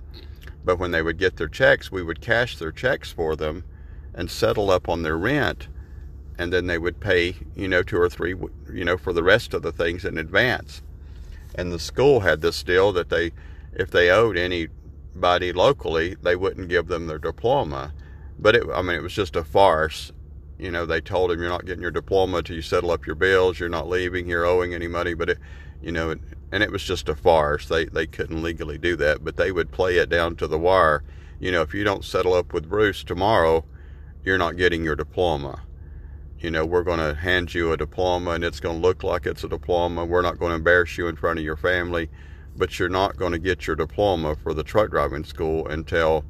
[0.63, 3.63] But when they would get their checks, we would cash their checks for them
[4.13, 5.67] and settle up on their rent.
[6.37, 8.35] And then they would pay, you know, two or three,
[8.71, 10.81] you know, for the rest of the things in advance.
[11.55, 13.31] And the school had this deal that they,
[13.73, 14.37] if they owed
[15.21, 17.93] locally, they wouldn't give them their diploma.
[18.39, 20.11] But it, I mean, it was just a farce
[20.57, 23.15] you know, they told him you're not getting your diploma till you settle up your
[23.15, 23.59] bills.
[23.59, 24.27] You're not leaving.
[24.27, 25.13] You're owing any money.
[25.13, 25.37] But it,
[25.81, 26.19] you know, it,
[26.51, 27.67] and it was just a farce.
[27.67, 31.03] They they couldn't legally do that, but they would play it down to the wire.
[31.39, 33.65] You know, if you don't settle up with Bruce tomorrow,
[34.23, 35.61] you're not getting your diploma.
[36.39, 39.25] You know, we're going to hand you a diploma, and it's going to look like
[39.25, 40.05] it's a diploma.
[40.05, 42.09] We're not going to embarrass you in front of your family,
[42.57, 46.25] but you're not going to get your diploma for the truck driving school until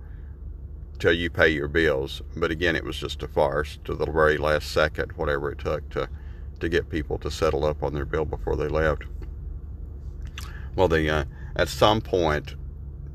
[0.99, 2.21] till you pay your bills.
[2.35, 5.89] But again, it was just a farce to the very last second, whatever it took
[5.91, 6.09] to
[6.59, 9.03] to get people to settle up on their bill before they left.
[10.75, 12.55] Well, the uh, at some point,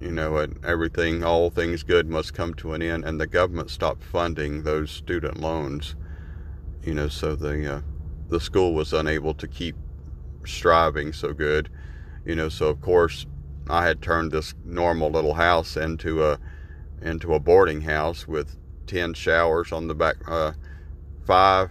[0.01, 4.03] you know, everything, all things good must come to an end, and the government stopped
[4.03, 5.95] funding those student loans.
[6.83, 7.81] You know, so the uh,
[8.29, 9.77] the school was unable to keep
[10.45, 11.69] striving so good.
[12.25, 13.27] You know, so of course
[13.69, 16.39] I had turned this normal little house into a
[17.01, 18.57] into a boarding house with
[18.87, 20.53] 10 showers on the back, uh,
[21.25, 21.71] five,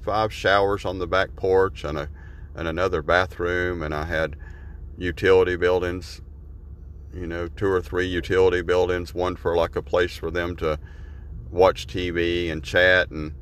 [0.00, 2.08] five showers on the back porch and a,
[2.54, 3.82] and another bathroom.
[3.82, 4.36] And I had
[4.98, 6.20] utility buildings,
[7.14, 10.78] you know, two or three utility buildings, one for like a place for them to
[11.50, 13.32] watch TV and chat and,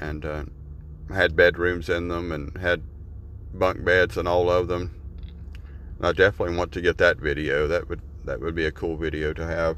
[0.00, 0.44] and, uh,
[1.12, 2.82] had bedrooms in them and had
[3.52, 5.01] bunk beds and all of them.
[6.02, 7.68] And I definitely want to get that video.
[7.68, 9.76] That would that would be a cool video to have.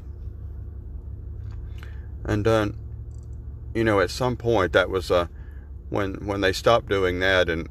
[2.23, 2.69] And uh,
[3.75, 5.27] you know, at some point that was uh,
[5.89, 7.69] when when they stopped doing that, and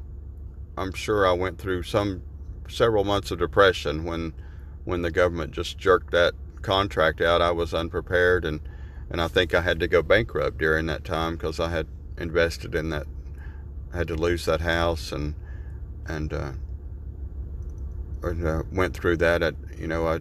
[0.77, 2.23] I'm sure I went through some
[2.69, 4.33] several months of depression when
[4.85, 7.41] when the government just jerked that contract out.
[7.41, 8.61] I was unprepared, and
[9.09, 11.87] and I think I had to go bankrupt during that time because I had
[12.17, 13.05] invested in that.
[13.91, 15.35] I had to lose that house and
[16.07, 16.51] and uh,
[18.31, 19.41] uh, went through that.
[19.43, 20.19] At you know, I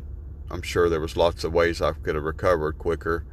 [0.51, 3.25] I'm sure there was lots of ways I could have recovered quicker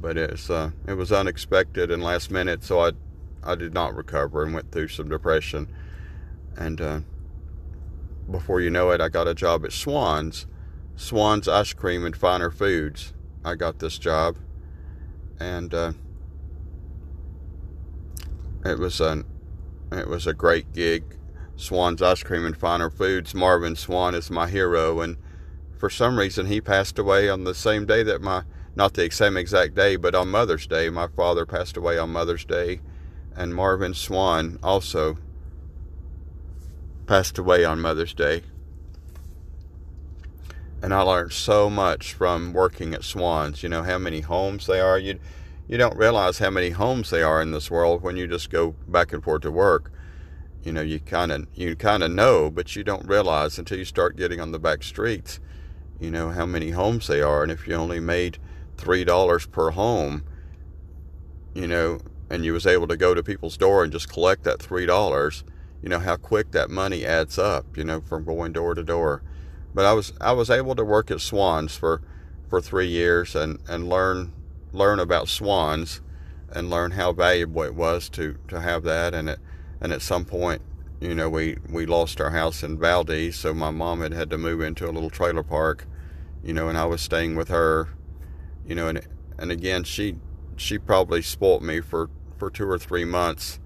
[0.00, 2.92] but it's uh, it was unexpected and last minute, so I
[3.42, 5.68] I did not recover and went through some depression.
[6.56, 7.00] And uh,
[8.30, 10.46] before you know it, I got a job at Schwan's,
[10.96, 13.14] Schwan's Ice Cream and Finer Foods.
[13.44, 14.36] I got this job,
[15.38, 15.92] and uh,
[18.64, 19.24] it was an
[19.92, 21.04] it was a great gig.
[21.56, 23.34] Schwan's Ice Cream and Finer Foods.
[23.34, 25.16] Marvin Schwan is my hero, and
[25.78, 28.42] for some reason he passed away on the same day that my
[28.74, 30.90] not the same exact day, but on Mother's Day.
[30.90, 32.80] My father passed away on Mother's Day,
[33.34, 35.16] and Marvin Schwan also
[37.06, 38.42] passed away on Mother's Day.
[40.82, 43.62] And I learned so much from working at Schwan's.
[43.62, 44.98] You know how many homes they are.
[44.98, 45.18] You
[45.66, 48.76] you don't realize how many homes they are in this world when you just go
[48.86, 49.90] back and forth to work.
[50.66, 53.84] You know, you kind of you kind of know, but you don't realize until you
[53.84, 55.38] start getting on the back streets.
[56.00, 58.38] You know how many homes they are, and if you only made
[58.76, 60.24] three dollars per home,
[61.54, 64.60] you know, and you was able to go to people's door and just collect that
[64.60, 65.44] three dollars,
[65.84, 69.22] you know how quick that money adds up, you know, from going door to door.
[69.72, 72.02] But I was I was able to work at Schwan's for
[72.48, 74.32] for three years and and learn
[74.72, 76.00] learn about Schwan's
[76.50, 79.38] and learn how valuable it was to to have that and it
[79.80, 80.62] and at some point
[81.00, 84.38] you know we we lost our house in Valdese so my mom had had to
[84.38, 85.86] move into a little trailer park
[86.42, 87.88] you know and I was staying with her
[88.66, 89.00] you know, and
[89.38, 90.16] and again, she
[90.56, 93.60] she probably spoilt me for for two or three months,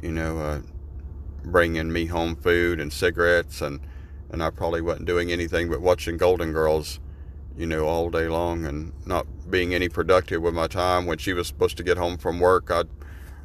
[0.00, 0.60] you know, uh,
[1.44, 3.80] bringing me home food and cigarettes and
[4.30, 7.00] and I probably wasn't doing anything but watching Golden Girls,
[7.56, 11.06] you know, all day long and not being any productive with my time.
[11.06, 12.88] When she was supposed to get home from work, I'd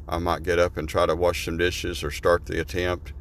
[0.08, 3.12] I might get up and try to wash some dishes or start the attempt,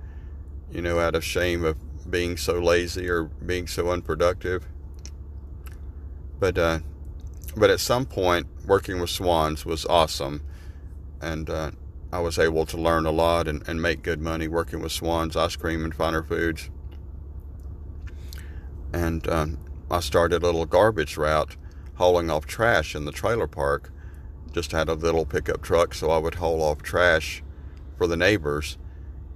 [0.72, 1.78] you know, out of shame of
[2.10, 4.66] being so lazy or being so unproductive.
[6.40, 6.80] But uh,
[7.56, 10.42] but at some point, working with Schwan's was awesome,
[11.22, 11.72] and uh,
[12.12, 15.36] I was able to learn a lot and, and make good money working with Schwan's,
[15.36, 16.70] ice cream, and finer foods.
[18.94, 19.58] And um,
[19.92, 21.58] I started a little garbage route,
[21.96, 23.92] hauling off trash in the trailer park.
[24.58, 27.44] Just had a little pickup truck, so I would haul off trash
[27.96, 28.80] for the neighbors,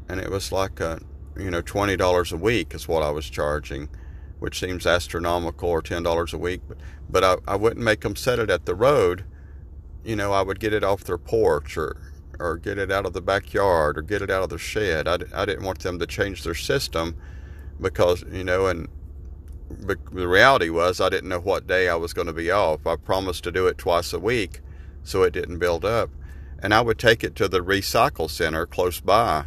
[0.10, 1.00] and it was like a,
[1.38, 3.88] you know twenty dollars a week is what I was charging,
[4.40, 6.62] which seems astronomical, or ten dollars a week.
[6.68, 9.24] But but I, I wouldn't make them set it at the road.
[10.04, 12.02] You know, I would get it off their porch or
[12.40, 15.08] or get it out of the backyard or get it out of the shed.
[15.08, 17.16] I, I didn't want them to change their system
[17.80, 18.88] because you know and
[19.70, 22.88] the reality was I didn't know what day I was going to be off.
[22.88, 24.62] I promised to do it twice a week
[25.04, 26.10] so it didn't build up.
[26.64, 29.46] And I would take it to the recycle center close by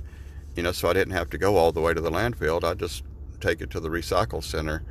[0.56, 2.62] you know, so I didn't have to go all the way to the landfill.
[2.62, 3.02] I just
[3.40, 4.82] take it to the recycle center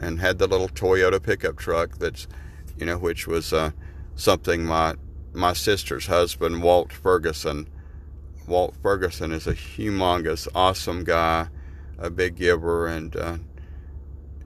[0.00, 2.26] and had the little Toyota pickup truck that's,
[2.78, 3.72] you know, which was uh,
[4.14, 4.94] something my
[5.32, 7.68] my sister's husband, Walt Ferguson.
[8.48, 11.48] Walt Ferguson is a humongous, awesome guy,
[11.98, 13.36] a big giver, and uh,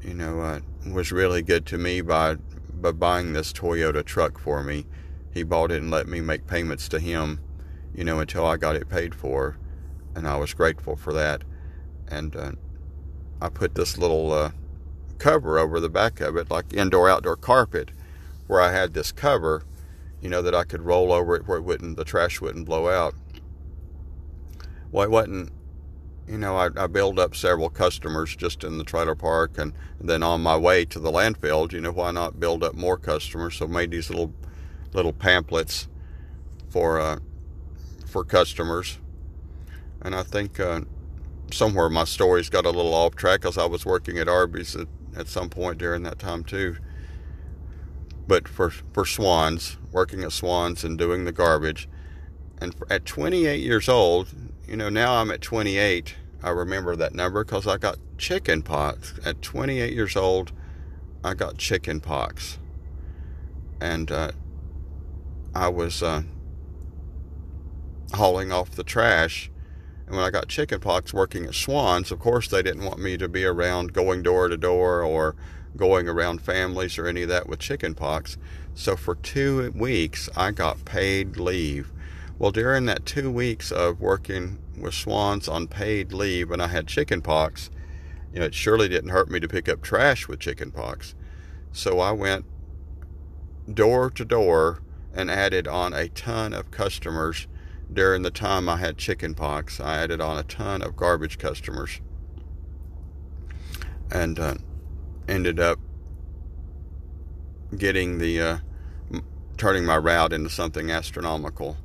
[0.02, 2.34] you know, uh, was really good to me by
[2.74, 4.86] by buying this Toyota truck for me.
[5.34, 7.40] He bought it and let me make payments to him,
[7.94, 9.58] you know, until I got it paid for
[10.14, 11.42] and I was grateful for that.
[12.08, 12.52] And uh,
[13.40, 14.50] I put this little uh,
[15.18, 17.90] cover over the back of it, like indoor outdoor carpet,
[18.46, 19.64] where I had this cover,
[20.20, 22.88] you know, that I could roll over it where it wouldn't the trash wouldn't blow
[22.88, 23.14] out.
[24.90, 25.50] Well, it wasn't.
[26.26, 30.08] You know, I, I built up several customers just in the trailer park, and, and
[30.08, 33.56] then on my way to the landfill, you know, why not build up more customers?
[33.56, 34.32] So made these little
[34.94, 35.88] little pamphlets
[36.70, 37.18] for uh,
[38.06, 38.98] for customers
[40.04, 40.82] and I think uh,
[41.50, 44.86] somewhere my stories got a little off track because I was working at Arby's at,
[45.16, 46.76] at some point during that time too.
[48.28, 51.88] But for for Schwan's, working at Schwan's and doing the garbage,
[52.60, 54.28] and at 28 years old,
[54.68, 56.14] you know, now I'm at 28.
[56.42, 60.52] I remember that number because I got chicken pox at 28 years old.
[61.22, 62.58] I got chicken pox,
[63.80, 64.32] and uh,
[65.54, 66.22] I was uh,
[68.12, 69.50] hauling off the trash
[70.06, 73.28] and when I got chickenpox working at Schwan's, of course, they didn't want me to
[73.28, 75.34] be around going door to door or
[75.76, 78.36] going around families or any of that with chickenpox.
[78.74, 81.90] So for two weeks, I got paid leave.
[82.38, 86.86] Well, during that two weeks of working with Schwan's on paid leave and I had
[86.86, 87.70] chickenpox,
[88.32, 91.14] you know, it surely didn't hurt me to pick up trash with chickenpox.
[91.72, 92.44] So I went
[93.72, 94.82] door to door
[95.14, 97.46] and added on a ton of customers
[97.92, 99.80] during the time I had chicken pox.
[99.80, 102.00] I added on a ton of garbage customers
[104.10, 104.54] and uh,
[105.28, 105.78] ended up
[107.76, 108.56] getting the uh,
[109.56, 111.76] turning my route into something astronomical.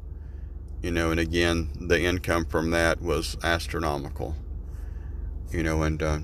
[0.82, 4.36] You know, and again, the income from that was astronomical.
[5.52, 6.20] You know, and uh,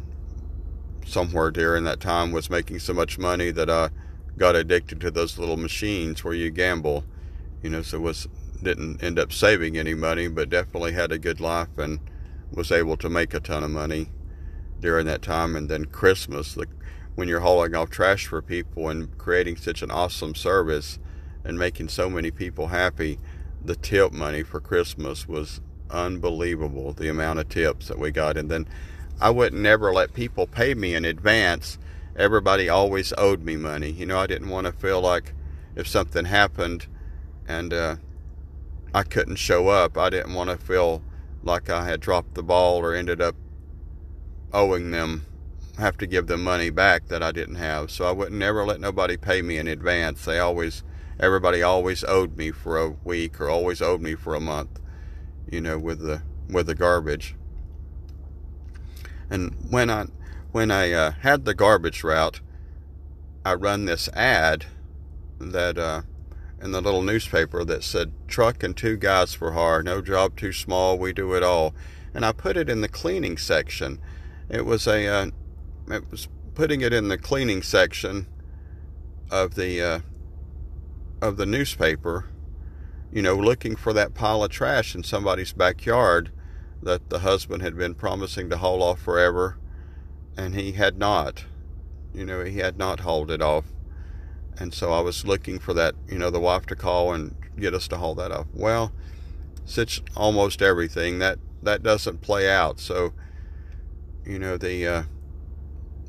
[1.06, 3.90] somewhere during that time was making so much money that I
[4.38, 7.04] got addicted to those little machines where you gamble.
[7.62, 8.28] You know, so was
[8.62, 12.00] didn't end up saving any money, but definitely had a good life and
[12.52, 14.10] was able to make a ton of money
[14.80, 15.56] during that time.
[15.56, 16.68] And then Christmas, the,
[17.16, 21.00] when you're hauling off trash for people and creating such an awesome service
[21.44, 23.20] and making so many people happy,
[23.64, 26.94] the tip money for Christmas was unbelievable.
[26.94, 28.68] The amount of tips that we got, and then
[29.20, 31.78] I would never let people pay me in advance.
[32.16, 33.92] Everybody always owed me money.
[33.92, 35.34] You know, I didn't want to feel like
[35.76, 36.88] if something happened
[37.48, 37.96] and uh,
[38.94, 39.98] I couldn't show up.
[39.98, 41.02] I didn't want to feel
[41.44, 43.36] like I had dropped the ball or ended up
[44.54, 45.26] owing them,
[45.78, 47.92] have to give them money back that I didn't have.
[47.92, 50.24] So I would never let nobody pay me in advance.
[50.24, 50.84] They always,
[51.20, 54.80] everybody always owed me for a week or always owed me for a month,
[55.52, 57.36] you know, with the with the garbage.
[59.30, 60.06] And when I
[60.56, 62.40] when I uh, had the garbage route,
[63.44, 64.66] I run this ad
[65.38, 65.78] that.
[65.78, 66.04] Uh,
[66.62, 69.84] in the little newspaper that said truck and two guys for hire.
[69.84, 70.98] No job too small.
[70.98, 71.76] We do it all.
[72.14, 74.00] And i put it in the cleaning section.
[74.50, 75.28] It was a uh,
[75.92, 78.26] it was putting it in the cleaning section
[79.30, 80.00] of the uh,
[81.22, 82.30] of the newspaper
[83.12, 86.32] you know looking for that pile of trash in somebody's backyard
[86.82, 89.58] that the husband had been promising to haul off forever,
[90.38, 91.46] and he had not.
[92.14, 93.66] You know, he had not hauled it off.
[94.58, 97.74] And so I was looking for that, you know, the wife to call and get
[97.74, 98.48] us to haul that off.
[98.54, 98.94] Well,
[99.66, 102.80] such almost everything that that doesn't play out.
[102.80, 103.14] So,
[104.26, 105.04] you know, the uh,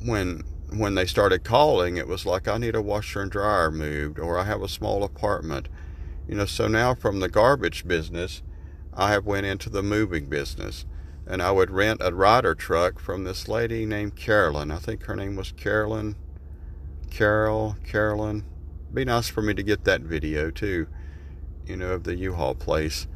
[0.04, 4.18] when when they started calling, it was like I need a washer and dryer moved,
[4.18, 5.68] or I have a small apartment.
[6.28, 8.42] You know, so now from the garbage business,
[8.92, 10.84] I have went into the moving business,
[11.26, 14.70] and I would rent a Ryder truck from this lady named Carolyn.
[14.70, 16.16] I think her name was Carolyn.
[17.10, 18.44] Carol, Carolyn.
[18.92, 20.86] Be nice for me to get that video too,
[21.66, 23.06] you know, of the U-Haul place.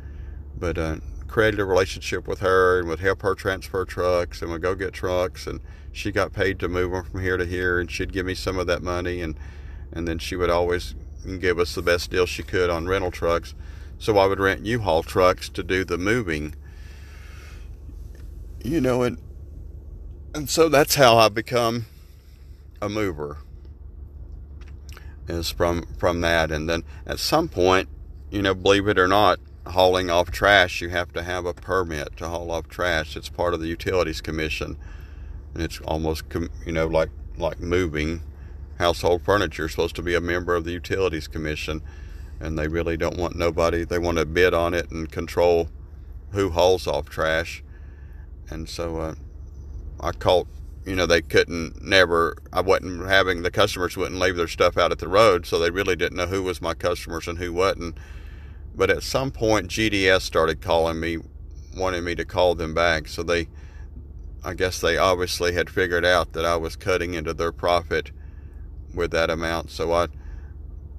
[0.58, 0.96] But uh,
[1.30, 4.92] created a relationship with her and would help her transfer trucks and would go get
[4.92, 5.60] trucks and
[5.92, 8.58] she got paid to move them from here to here and she'd give me some
[8.58, 9.36] of that money and
[9.92, 10.94] and then she would always
[11.38, 13.54] give us the best deal she could on rental trucks
[13.98, 16.54] so I would rent U-Haul trucks to do the moving
[18.62, 19.18] you know and
[20.34, 21.86] and so that's how I become
[22.80, 23.38] a mover
[25.28, 27.88] is from from that and then at some point
[28.30, 29.38] you know believe it or not
[29.70, 33.16] hauling off trash, you have to have a permit to haul off trash.
[33.16, 34.76] It's part of the Utilities Commission,
[35.54, 36.24] and it's almost
[36.66, 38.22] you know like like moving
[38.78, 39.68] household furniture.
[39.68, 41.82] Supposed to be a member of the Utilities Commission,
[42.40, 43.84] and they really don't want nobody.
[43.84, 45.68] They want to bid on it and control
[46.32, 47.62] who hauls off trash,
[48.50, 49.14] and so uh,
[50.00, 50.46] I caught.
[50.86, 54.90] You know, they couldn't never, I wasn't having, the customers wouldn't leave their stuff out
[54.90, 57.98] at the road, so they really didn't know who was my customers and who wasn't
[58.74, 61.18] but at some point, GDS started calling me,
[61.76, 63.08] wanting me to call them back.
[63.08, 63.48] So they,
[64.44, 68.10] I guess they obviously had figured out that I was cutting into their profit
[68.94, 69.70] with that amount.
[69.70, 70.06] So I,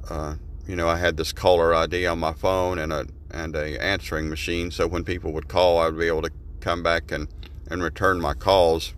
[0.09, 0.35] uh,
[0.67, 4.29] you know, I had this caller ID on my phone and a and a answering
[4.29, 4.71] machine.
[4.71, 7.29] So when people would call, I'd be able to come back and
[7.71, 8.93] and return my calls.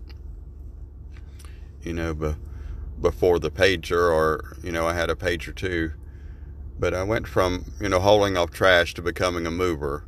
[1.82, 2.34] You know, be,
[3.00, 5.92] before the pager, or you know, I had a pager too.
[6.78, 10.04] But I went from, you know, hauling off trash to becoming a mover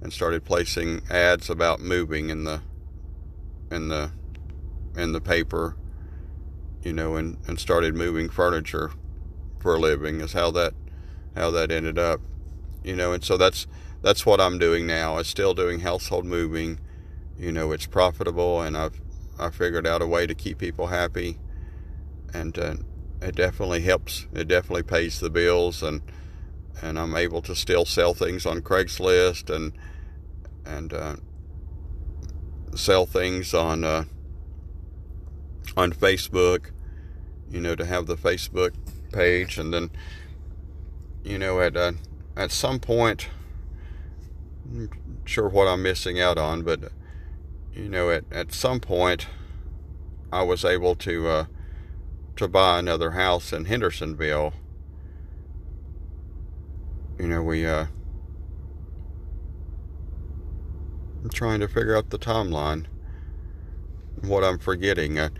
[0.00, 2.62] and started placing ads about moving in the
[3.70, 4.10] in the
[4.96, 5.76] in the paper,
[6.82, 8.92] you know, and, and started moving furniture
[9.58, 10.72] for a living is how that
[11.34, 12.20] how that ended up.
[12.82, 13.66] You know, and so that's
[14.00, 15.18] that's what I'm doing now.
[15.18, 16.78] I'm still doing household moving.
[17.38, 19.00] You know, it's profitable and I've
[19.38, 21.38] I figured out a way to keep people happy
[22.32, 22.74] and uh,
[23.20, 24.26] it definitely helps.
[24.32, 26.02] It definitely pays the bills, and
[26.82, 29.72] and I'm able to still sell things on Craigslist and
[30.64, 31.16] and uh,
[32.74, 34.04] sell things on uh,
[35.76, 36.70] on Facebook.
[37.50, 38.74] You know, to have the Facebook
[39.12, 39.90] page, and then
[41.24, 41.92] you know at uh,
[42.36, 43.28] at some point,
[44.70, 44.90] I'm
[45.24, 46.92] sure what I'm missing out on, but
[47.76, 49.26] you know at at some point,
[50.32, 51.44] I was able to uh,
[52.36, 54.52] to buy another house in Hendersonville.
[57.18, 57.86] You know, we, uh,
[61.22, 62.86] I'm trying to figure out the timeline,
[64.20, 65.18] what I'm forgetting.
[65.18, 65.30] Uh,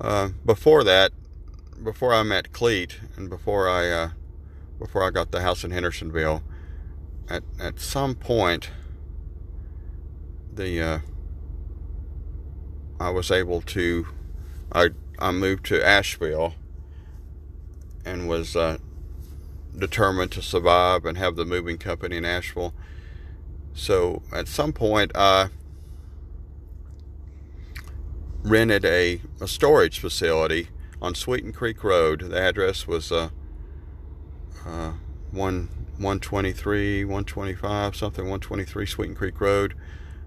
[0.00, 1.12] uh, before that,
[1.82, 4.10] before I met Cleet, and before I, uh,
[4.78, 6.42] before I got the house in Hendersonville,
[7.28, 8.70] at, at some point,
[10.50, 10.98] the, uh,
[13.00, 14.06] I was able to,
[14.70, 16.54] I I moved to Asheville
[18.04, 18.76] and was uh,
[19.76, 22.74] determined to survive and have the moving company in Asheville.
[23.72, 25.48] So at some point, I
[28.42, 30.68] rented a, a storage facility
[31.00, 32.20] on Sweeten Creek Road.
[32.20, 33.30] The address was uh,
[34.66, 34.92] uh,
[35.30, 39.74] 1, 123, 125, something, 123 Sweeten Creek Road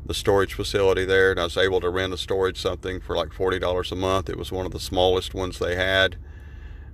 [0.06, 3.34] the storage facility there, and I was able to rent a storage something for like
[3.34, 4.30] forty dollars a month.
[4.30, 6.18] It was one of the smallest ones they had.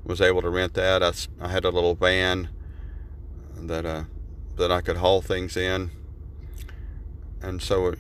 [0.04, 1.04] Was able to rent that.
[1.04, 2.50] I, I had a little van
[3.58, 4.04] that uh,
[4.58, 5.92] that I could haul things in,
[7.42, 7.96] and so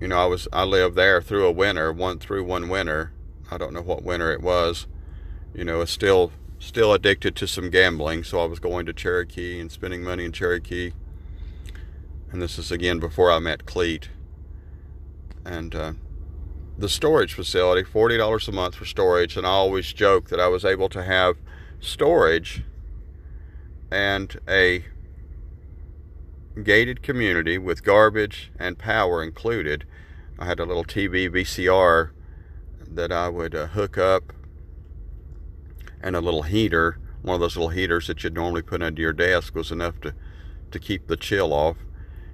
[0.00, 3.12] you know I was I lived there through a winter, one through one winter.
[3.50, 4.86] I don't know what winter it was.
[5.54, 9.60] You know, it's still still addicted to some gambling, so I was going to Cherokee
[9.60, 10.92] and spending money in Cherokee.
[12.30, 14.08] And this is again before I met Cleet
[15.44, 15.92] and uh,
[16.78, 19.36] the storage facility, $40 a month for storage.
[19.36, 21.36] And I always joke that I was able to have
[21.80, 22.62] storage
[23.90, 24.84] and a
[26.62, 29.84] gated community with garbage and power included.
[30.38, 32.10] I had a little TV VCR
[32.86, 34.32] that I would uh, hook up
[36.00, 36.98] and a little heater.
[37.22, 40.14] One of those little heaters that you'd normally put under your desk was enough to,
[40.70, 41.76] to keep the chill off,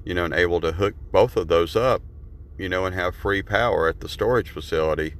[0.04, 2.02] you know, and able to hook both of those up
[2.58, 5.14] you know, and have free power at the storage facility.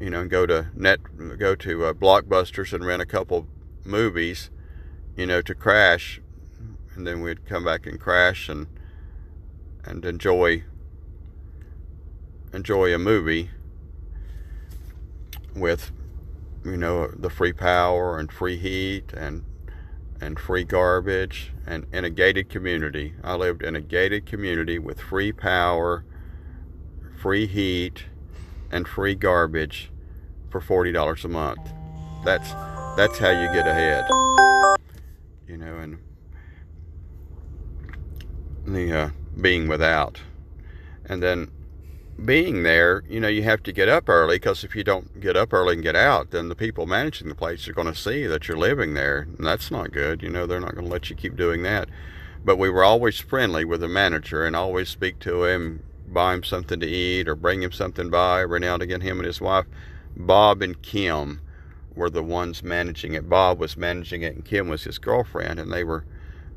[0.00, 1.00] You know, and go to net,
[1.38, 3.48] go to uh, Blockbusters and rent a couple
[3.84, 4.50] movies,
[5.16, 6.20] you know, to crash,
[6.94, 8.68] and then we'd come back and crash and
[9.84, 10.64] and enjoy
[12.52, 13.50] enjoy a movie
[15.54, 15.92] with
[16.64, 19.44] you know the free power and free heat and
[20.20, 23.14] and free garbage and in a gated community.
[23.22, 26.04] I lived in a gated community with free power,
[27.20, 28.04] free heat,
[28.70, 29.90] and free garbage
[30.50, 31.72] for forty dollars a month.
[32.24, 32.52] That's
[32.96, 34.06] that's how you get ahead.
[35.46, 35.98] You know, and
[38.66, 39.10] the uh,
[39.40, 40.20] being without,
[41.04, 41.50] and then
[42.24, 45.36] being there, you know, you have to get up early because if you don't get
[45.36, 48.26] up early and get out, then the people managing the place are going to see
[48.26, 49.28] that you're living there.
[49.36, 50.22] And that's not good.
[50.22, 51.88] You know, they're not going to let you keep doing that.
[52.44, 56.42] But we were always friendly with the manager and always speak to him, buy him
[56.42, 58.42] something to eat or bring him something by.
[58.42, 59.66] Every now and again, him and his wife,
[60.16, 61.40] Bob and Kim,
[61.94, 63.28] were the ones managing it.
[63.28, 66.04] Bob was managing it and Kim was his girlfriend and they were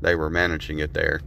[0.00, 1.20] they were managing it there.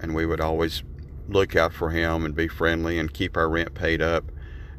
[0.00, 0.82] And we would always
[1.28, 4.30] look out for him and be friendly and keep our rent paid up.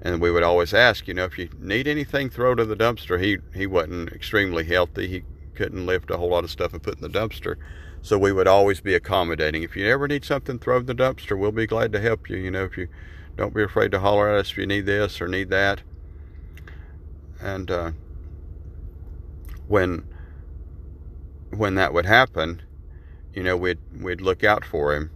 [0.02, 3.22] And we would always ask, you know, if you need anything, throw to the dumpster.
[3.22, 5.08] He he wasn't extremely healthy.
[5.08, 5.24] He
[5.56, 7.56] couldn't lift a whole lot of stuff and put in the dumpster.
[8.02, 9.64] So we would always be accommodating.
[9.64, 11.38] If you ever need something, throw in the dumpster.
[11.38, 12.38] We'll be glad to help you.
[12.38, 12.88] You know, if you
[13.36, 15.82] don't be afraid to holler at us if you need this or need that.
[17.42, 17.92] And uh,
[19.68, 20.08] when
[21.50, 22.62] when that would happen,
[23.34, 25.12] you know, we'd we'd look out for him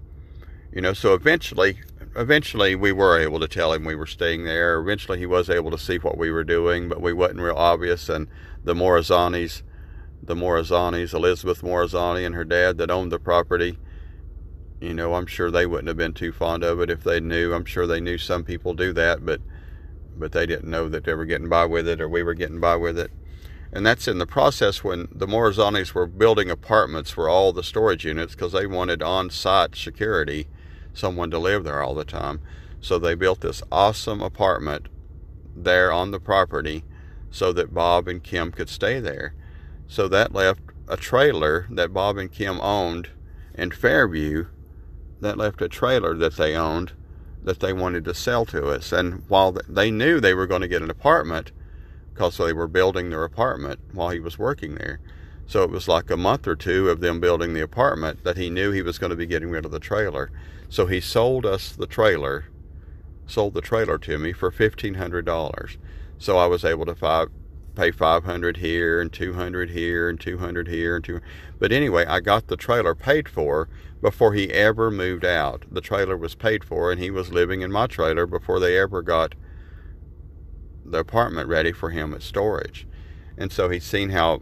[0.71, 1.79] you know, so eventually,
[2.15, 4.79] eventually we were able to tell him we were staying there.
[4.79, 8.07] Eventually he was able to see what we were doing, but we wasn't real obvious.
[8.09, 8.27] And
[8.63, 9.63] the Morazanis,
[10.23, 13.77] the Morazanis, Elizabeth Morazani and her dad that owned the property,
[14.79, 17.53] you know, I'm sure they wouldn't have been too fond of it if they knew.
[17.53, 19.41] I'm sure they knew some people do that, but
[20.17, 22.59] but they didn't know that they were getting by with it or we were getting
[22.59, 23.11] by with it.
[23.73, 28.05] And that's in the process when the Morazanis were building apartments for all the storage
[28.05, 30.47] units because they wanted on-site security
[30.93, 32.41] someone to live there all the time.
[32.79, 34.87] So they built this awesome apartment
[35.55, 36.83] there on the property
[37.29, 39.33] so that Bob and Kim could stay there.
[39.87, 43.09] So that left a trailer that Bob and Kim owned
[43.53, 44.47] in Fairview.
[45.19, 46.93] That left a trailer that they owned
[47.43, 48.91] that they wanted to sell to us.
[48.91, 51.51] And while they knew they were going to get an apartment
[52.13, 54.99] because they were building their apartment while he was working there.
[55.47, 58.49] So it was like a month or two of them building the apartment that he
[58.49, 60.31] knew he was going to be getting rid of the trailer.
[60.71, 62.45] So he sold us the trailer,
[63.27, 65.77] sold the trailer to me for $1,500.
[66.17, 67.27] So I was able to five,
[67.75, 71.19] pay 500 here and 200 here and 200 here and two.
[71.59, 73.67] But anyway, I got the trailer paid for
[74.01, 75.65] before he ever moved out.
[75.69, 79.01] The trailer was paid for and he was living in my trailer before they ever
[79.01, 79.35] got
[80.85, 82.87] the apartment ready for him at storage.
[83.37, 84.39] And so he's seen how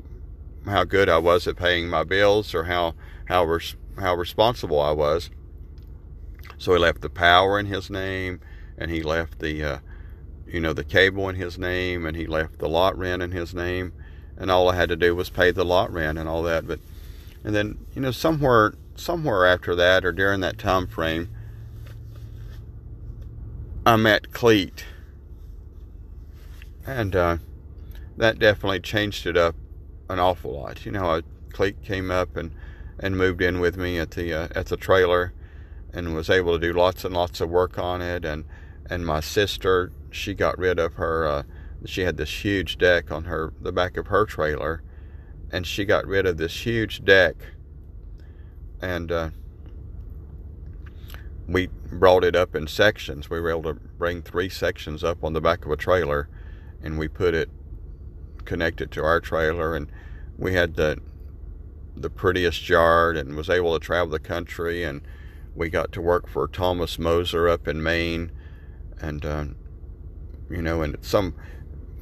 [0.67, 2.93] how good I was at paying my bills or how
[3.25, 5.32] how res, how responsible I was.
[6.60, 8.41] So he left the power in his name,
[8.78, 9.78] and he left the, uh,
[10.45, 13.55] you know, the cable in his name, and he left the lot rent in his
[13.55, 13.93] name,
[14.38, 16.68] and all I had to do was pay the lot rent and all that.
[16.68, 16.80] But,
[17.45, 21.30] and then you know, somewhere somewhere after that or during that time frame,
[23.86, 24.84] I met Cleet,
[26.86, 27.38] and uh,
[28.18, 29.55] that definitely changed it up
[30.10, 30.86] an awful lot.
[30.86, 31.22] You know,
[31.53, 32.51] Cleet came up and
[32.99, 35.32] and moved in with me at the uh, at the trailer
[35.93, 38.25] and was able to do lots and lots of work on it.
[38.25, 38.45] And
[38.89, 41.27] and my sister, she got rid of her.
[41.27, 41.43] Uh,
[41.85, 44.81] she had this huge deck on her the back of her trailer,
[45.51, 47.35] and she got rid of this huge deck.
[48.81, 49.29] And uh,
[51.47, 53.29] we brought it up in sections.
[53.29, 56.29] We were able to bring three sections up on the back of a trailer,
[56.81, 57.49] and we put it
[58.45, 59.91] connected to our trailer, and
[60.37, 60.99] we had the
[61.95, 65.01] the prettiest yard, and was able to travel the country and
[65.60, 68.32] we got to work for Thomas Moser up in Maine,
[69.01, 69.45] and uh,
[70.49, 71.36] you know, and some,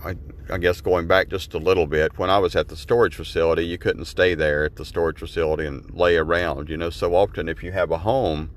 [0.05, 0.15] I,
[0.49, 3.65] I guess going back just a little bit, when I was at the storage facility,
[3.65, 6.69] you couldn't stay there at the storage facility and lay around.
[6.69, 8.51] You know, so often if you have a home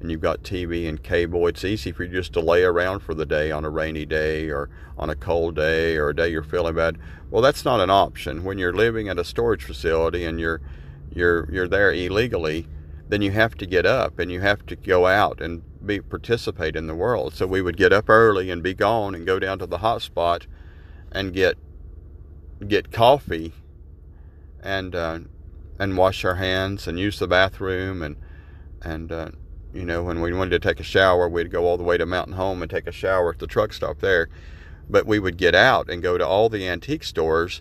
[0.00, 3.12] and you've got TV and cable, it's easy for you just to lay around for
[3.12, 6.42] the day on a rainy day or on a cold day or a day you're
[6.42, 6.96] feeling bad.
[7.30, 10.62] Well, that's not an option when you're living at a storage facility and you're
[11.14, 12.66] you're you're there illegally
[13.08, 16.76] then you have to get up and you have to go out and be participate
[16.76, 17.34] in the world.
[17.34, 20.02] So we would get up early and be gone and go down to the hot
[20.02, 20.46] spot
[21.12, 21.56] and get
[22.66, 23.52] get coffee
[24.62, 25.20] and uh,
[25.78, 28.16] and wash our hands and use the bathroom and
[28.82, 29.30] and uh,
[29.72, 32.06] You know, when we wanted to take a shower, we'd go all the way to
[32.06, 34.28] Mountain Home and take a shower at the truck stop there.
[34.88, 37.60] But we would get out and go to all the antique stores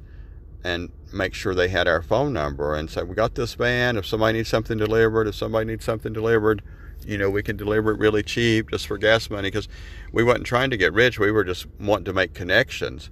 [0.68, 3.96] and make sure they had our phone number and say, We got this van.
[3.96, 6.62] If somebody needs something delivered, if somebody needs something delivered,
[7.06, 9.70] you know, we can deliver it really cheap just for gas money because
[10.12, 11.20] we wasn't trying to get rich.
[11.20, 13.10] We were just wanting to make connections.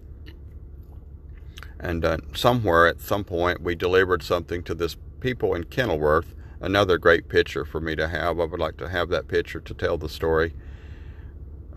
[1.79, 6.35] And uh, somewhere at some point, we delivered something to this people in Kenilworth.
[6.59, 8.37] Another great picture for me to have.
[8.37, 10.53] I would like to have that picture to tell the story.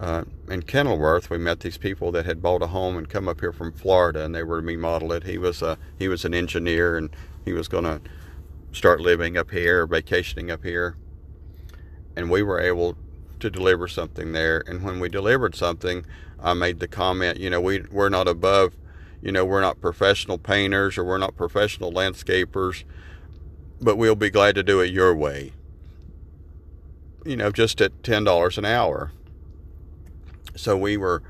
[0.01, 3.40] Uh, in Kenilworth, we met these people that had bought a home and come up
[3.40, 5.24] here from Florida, and they were to remodel it.
[5.24, 7.11] He was a he was an engineer, and
[7.44, 8.01] he was going to
[8.70, 10.96] start living up here, vacationing up here
[12.18, 12.96] and we were able
[13.38, 14.64] to deliver something there.
[14.66, 16.05] And when we delivered something,
[16.42, 18.74] I made the comment, you know, we we're not above,
[19.22, 22.82] you know, we're not professional painters or we're not professional landscapers,
[23.80, 25.53] but we'll be glad to do it your way.
[27.24, 29.12] You know, just at ten dollars an hour.
[30.59, 31.22] So we were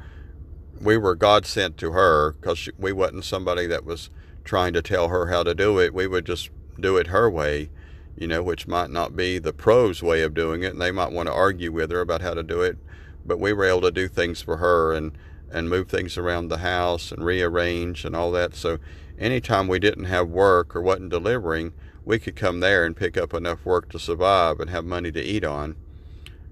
[0.80, 4.10] we were God sent to her because we wasn't somebody that was
[4.44, 5.92] trying to tell her how to do it.
[5.92, 7.70] We would just do it her way
[8.18, 11.12] you know, which might not be the pros' way of doing it, and they might
[11.12, 12.76] want to argue with her about how to do it.
[13.24, 15.16] But we were able to do things for her and
[15.50, 18.54] and move things around the house and rearrange and all that.
[18.54, 18.78] So
[19.18, 21.72] anytime we didn't have work or wasn't delivering,
[22.04, 25.22] we could come there and pick up enough work to survive and have money to
[25.22, 25.76] eat on,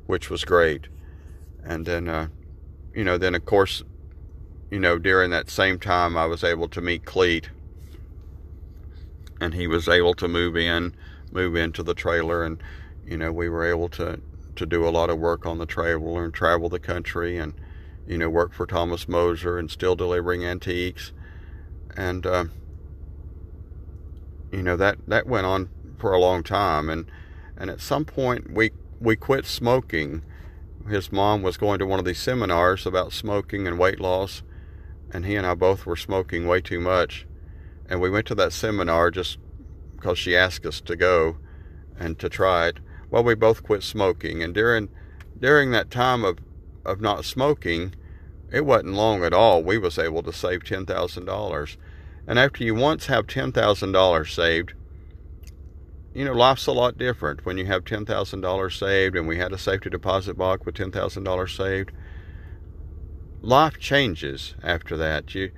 [0.07, 0.87] which was great.
[1.63, 2.29] And then, uh,
[2.97, 3.85] you know, then of course,
[4.71, 7.51] you know, during that same time, I was able to meet Cleet,
[9.39, 10.97] and he was able to move in
[11.31, 12.43] move into the trailer.
[12.43, 12.61] And
[13.07, 14.21] you know we were able to
[14.57, 17.53] to do a lot of work on the trailer and travel the country and
[18.09, 21.13] you know work for Thomas Moser and still delivering antiques.
[21.99, 22.45] And uh,
[24.51, 25.69] you know that that went on
[25.99, 26.89] for a long time.
[26.89, 27.05] And
[27.59, 28.71] and at some point we
[29.01, 30.23] we quit smoking
[30.89, 34.43] his mom was going to one of these seminars about smoking and weight loss
[35.13, 37.27] and he and I both were smoking way too much
[37.89, 39.39] and we went to that seminar just
[39.97, 41.37] because she asked us to go
[41.99, 42.79] and to try it.
[43.11, 44.89] Well, we both quit smoking, and during
[45.39, 46.39] during that time of
[46.85, 47.95] of not smoking,
[48.53, 49.63] it wasn't long at all.
[49.63, 51.77] We was able to save ten thousand dollars,
[52.27, 54.75] and after you once have ten thousand dollars saved,
[56.17, 59.37] you know life's a lot different when you have ten thousand dollars saved, and we
[59.37, 61.93] had a safety deposit box with ten thousand dollars saved.
[63.43, 65.35] Life changes after that.
[65.35, 65.53] You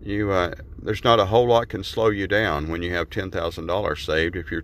[0.00, 3.32] you uh, there's not a whole lot can slow you down when you have ten
[3.32, 4.36] thousand dollars saved.
[4.36, 4.62] If you're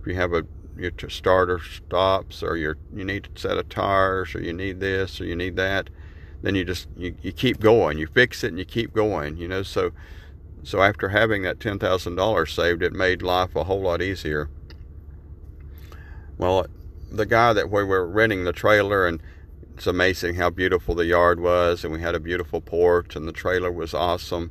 [0.00, 0.44] if you have a
[0.78, 5.20] your starter stops or you you need a set of tires or you need this
[5.20, 5.90] or you need that,
[6.40, 7.98] then you just you, you keep going.
[7.98, 9.36] You fix it and you keep going.
[9.36, 9.90] You know so
[10.62, 14.48] so after having that ten thousand dollars saved, it made life a whole lot easier.
[16.38, 16.66] Well,
[17.10, 19.22] the guy that we were renting the trailer and
[19.74, 23.32] it's amazing how beautiful the yard was and we had a beautiful porch and the
[23.32, 24.50] trailer was awesome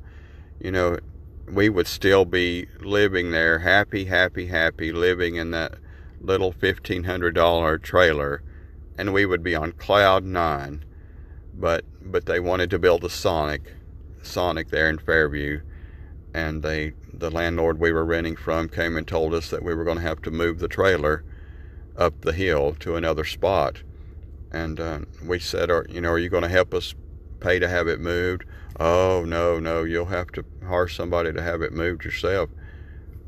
[0.60, 0.98] you know,
[1.48, 5.76] we would still be living there, happy, happy, happy, living in that
[6.20, 8.42] little $1,500 trailer,
[8.98, 10.84] and we would be on cloud nine.
[11.54, 13.74] But but they wanted to build a Sonic,
[14.22, 15.62] Sonic there in Fairview,
[16.34, 19.86] and they the landlord we were renting from came and told us that we were
[19.86, 21.24] going to have to move the trailer
[21.98, 23.84] up the hill to another spot,
[24.52, 26.96] and uh, we said, "Are you know, are you going to help us
[27.39, 28.46] pay to have it moved?"
[28.80, 32.50] oh no no you'll have to hire somebody to have it moved yourself.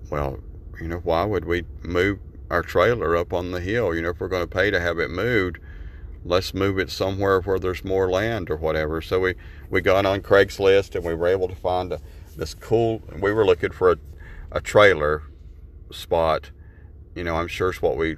[0.10, 0.40] Well
[0.82, 3.96] you know why would we move our trailer up on the hill?
[3.96, 5.60] You know if we're going to pay to have it moved
[6.26, 9.02] let's move it somewhere where there's more land or whatever.
[9.02, 9.36] So we
[9.70, 12.02] we got on craigslist and we were able to find a,
[12.36, 13.98] this cool we were looking for a,
[14.52, 15.24] a trailer
[15.92, 16.52] spot.
[17.16, 18.18] You know i'm sure it's what we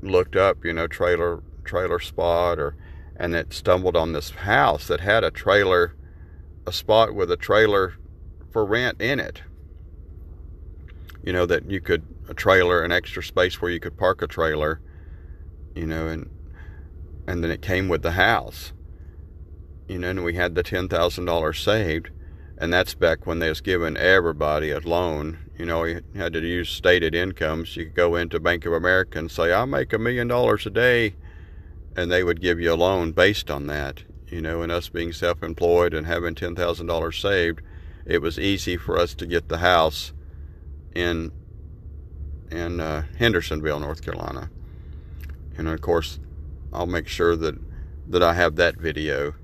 [0.00, 2.74] looked up you know trailer trailer spot or
[3.16, 5.94] and it stumbled on this house that had a trailer
[6.68, 7.94] a spot with a trailer
[8.50, 9.42] for rent in it.
[11.22, 14.26] You know, that you could, a trailer, an extra space where you could park a
[14.26, 14.80] trailer,
[15.74, 16.30] you know, and,
[17.26, 18.72] and then it came with the house.
[19.88, 22.10] You know, and we had the $10,000 saved.
[22.58, 25.38] And that's back when they was giving everybody a loan.
[25.58, 27.76] You know, you had to use stated incomes.
[27.76, 30.70] You could go into Bank of America and say, I make a million dollars a
[30.70, 31.14] day.
[31.96, 35.12] And they would give you a loan based on that you know, and us being
[35.12, 37.60] self employed and having $10,000 saved,
[38.06, 40.12] it was easy for us to get the house
[40.94, 41.32] in
[42.50, 44.50] in uh, Hendersonville, North Carolina.
[45.58, 46.18] And of course,
[46.72, 47.56] I'll make sure that
[48.08, 49.34] that I have that video,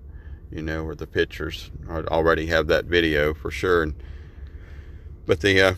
[0.51, 1.71] you know, or the pictures.
[1.89, 3.83] I already have that video for sure.
[3.83, 3.95] And,
[5.27, 5.75] but the, uh,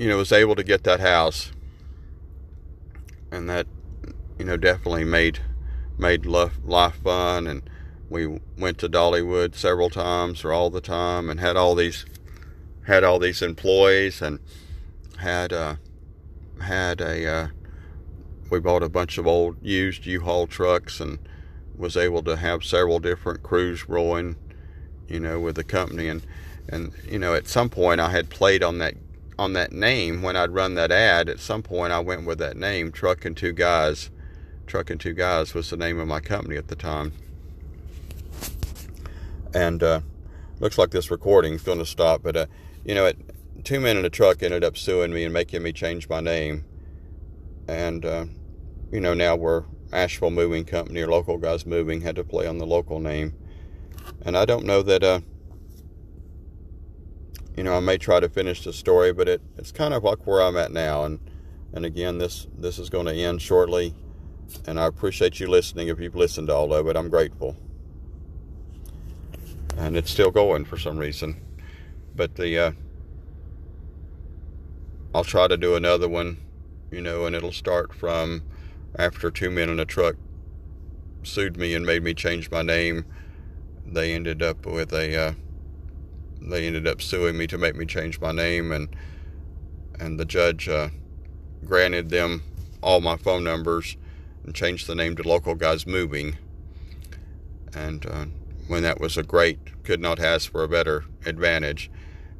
[0.00, 1.52] you know, was able to get that house,
[3.30, 3.66] and that
[4.38, 5.40] you know, definitely made
[5.98, 6.54] made life,
[7.04, 7.46] fun.
[7.46, 7.68] And
[8.08, 12.06] we went to Dollywood several times or all the time and had all these
[12.86, 14.38] had all these employees and
[15.18, 15.74] had uh,
[16.62, 17.48] had a uh,
[18.50, 21.18] we bought a bunch of old used U-Haul trucks and
[21.76, 24.36] was able to have several different crews rolling,
[25.08, 26.26] you know, with the company and
[26.70, 28.94] and you know at some point I had played on that
[29.40, 31.30] on that name when I'd run that ad.
[31.30, 34.10] At some point I went with that name, Truck and Two Guys.
[34.66, 37.14] Truck and Two Guys was the name of my company at the time.
[39.54, 40.00] And uh,
[40.60, 42.46] looks like this recording's going to stop, but uh,
[42.84, 45.72] you know, it, two men in a truck ended up suing me and making me
[45.72, 46.66] change my name.
[47.66, 48.26] And uh,
[48.92, 52.58] you know, now we're Asheville Moving Company or Local Guys Moving had to play on
[52.58, 53.34] the local name.
[54.20, 55.20] And I don't know that, uh,
[57.56, 60.26] you know, I may try to finish the story, but it, it's kind of like
[60.26, 61.04] where I'm at now.
[61.04, 61.20] And,
[61.72, 63.94] and again, this, this is going to end shortly.
[64.66, 65.88] And I appreciate you listening.
[65.88, 67.56] If you've listened to all of it, I'm grateful.
[69.76, 71.40] And it's still going for some reason.
[72.16, 72.72] But the, uh,
[75.14, 76.38] I'll try to do another one,
[76.90, 78.42] you know, and it'll start from
[78.98, 80.16] after two men in a truck
[81.22, 83.04] sued me and made me change my name.
[83.86, 85.32] They ended up with a, uh,
[86.40, 88.88] they ended up suing me to make me change my name, and
[89.98, 90.88] and the judge uh,
[91.64, 92.42] granted them
[92.82, 93.96] all my phone numbers
[94.44, 96.36] and changed the name to Local Guys Moving.
[97.74, 98.24] And uh,
[98.68, 101.90] when that was a great, could not ask for a better advantage.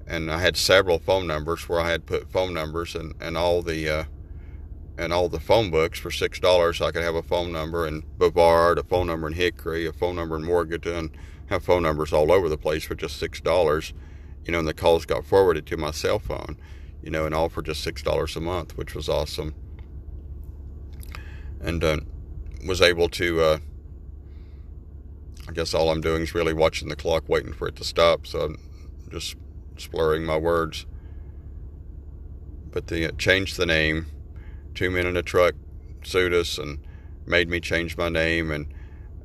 [0.07, 3.63] And I had several phone numbers where I had put phone numbers and, and all
[3.63, 4.05] the uh,
[4.99, 6.81] and all the phone books for six dollars.
[6.81, 10.17] I could have a phone number in Brevard, a phone number in Hickory, a phone
[10.17, 11.11] number in Morganton,
[11.51, 13.93] have phone numbers all over the place for just six dollars.
[14.45, 16.57] You know, and the calls got forwarded to my cell phone.
[17.03, 19.55] You know, and all for just six dollars a month, which was awesome.
[21.61, 21.99] And uh,
[22.67, 23.41] was able to.
[23.41, 23.59] Uh,
[25.49, 28.27] I guess all I'm doing is really watching the clock, waiting for it to stop.
[28.27, 28.59] So I'm
[29.11, 29.37] just
[29.77, 30.87] slurring my words.
[32.71, 34.07] But they changed the name
[34.75, 35.55] two men in a truck
[36.03, 36.79] sued us and
[37.27, 38.67] made me change my name and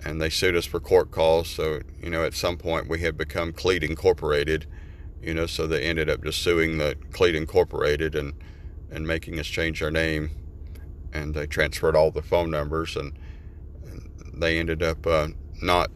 [0.03, 3.17] and they sued us for court calls so you know at some point we had
[3.17, 4.65] become Cleet incorporated
[5.21, 8.33] you know so they ended up just suing the Cleet incorporated and
[8.91, 10.31] and making us change our name
[11.13, 13.17] and they transferred all the phone numbers and,
[13.85, 15.27] and they ended up uh,
[15.61, 15.89] not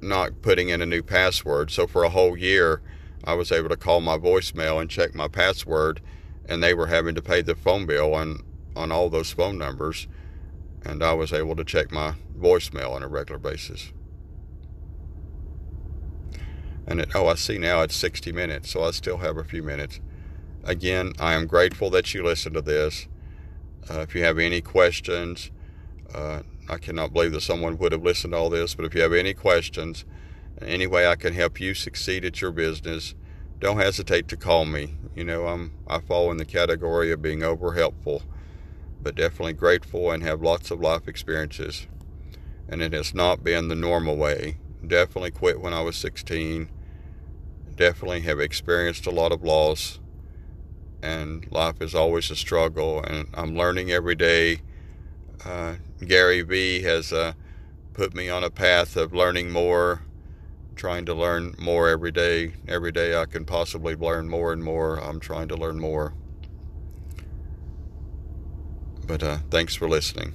[0.00, 1.70] not putting in a new password.
[1.70, 2.82] So for a whole year
[3.24, 6.00] i was able to call my voicemail and check my password
[6.48, 8.42] and they were having to pay the phone bill on
[8.74, 10.06] on all those phone numbers
[10.86, 13.92] and I was able to check my voicemail on a regular basis.
[16.86, 19.62] And it, oh, I see now it's 60 minutes, so I still have a few
[19.62, 20.00] minutes.
[20.62, 23.08] Again, I am grateful that you listened to this.
[23.90, 25.50] Uh, if you have any questions,
[26.14, 29.00] uh, I cannot believe that someone would have listened to all this, but if you
[29.00, 30.04] have any questions,
[30.62, 33.14] any way I can help you succeed at your business,
[33.58, 34.94] don't hesitate to call me.
[35.14, 38.22] You know, I'm I fall in the category of being over helpful,
[39.06, 41.86] but definitely grateful and have lots of life experiences.
[42.68, 44.56] And it has not been the normal way.
[44.84, 46.68] Definitely quit when I was 16.
[47.76, 50.00] Definitely have experienced a lot of loss.
[51.04, 53.00] And life is always a struggle.
[53.00, 54.62] And I'm learning every day.
[55.44, 57.34] Uh, Gary Vee has uh,
[57.92, 60.02] put me on a path of learning more
[60.74, 62.54] trying to learn more every day.
[62.66, 64.96] Every day I can possibly learn more and more.
[64.96, 66.12] I'm trying to learn more.
[69.06, 70.34] But uh, thanks for listening.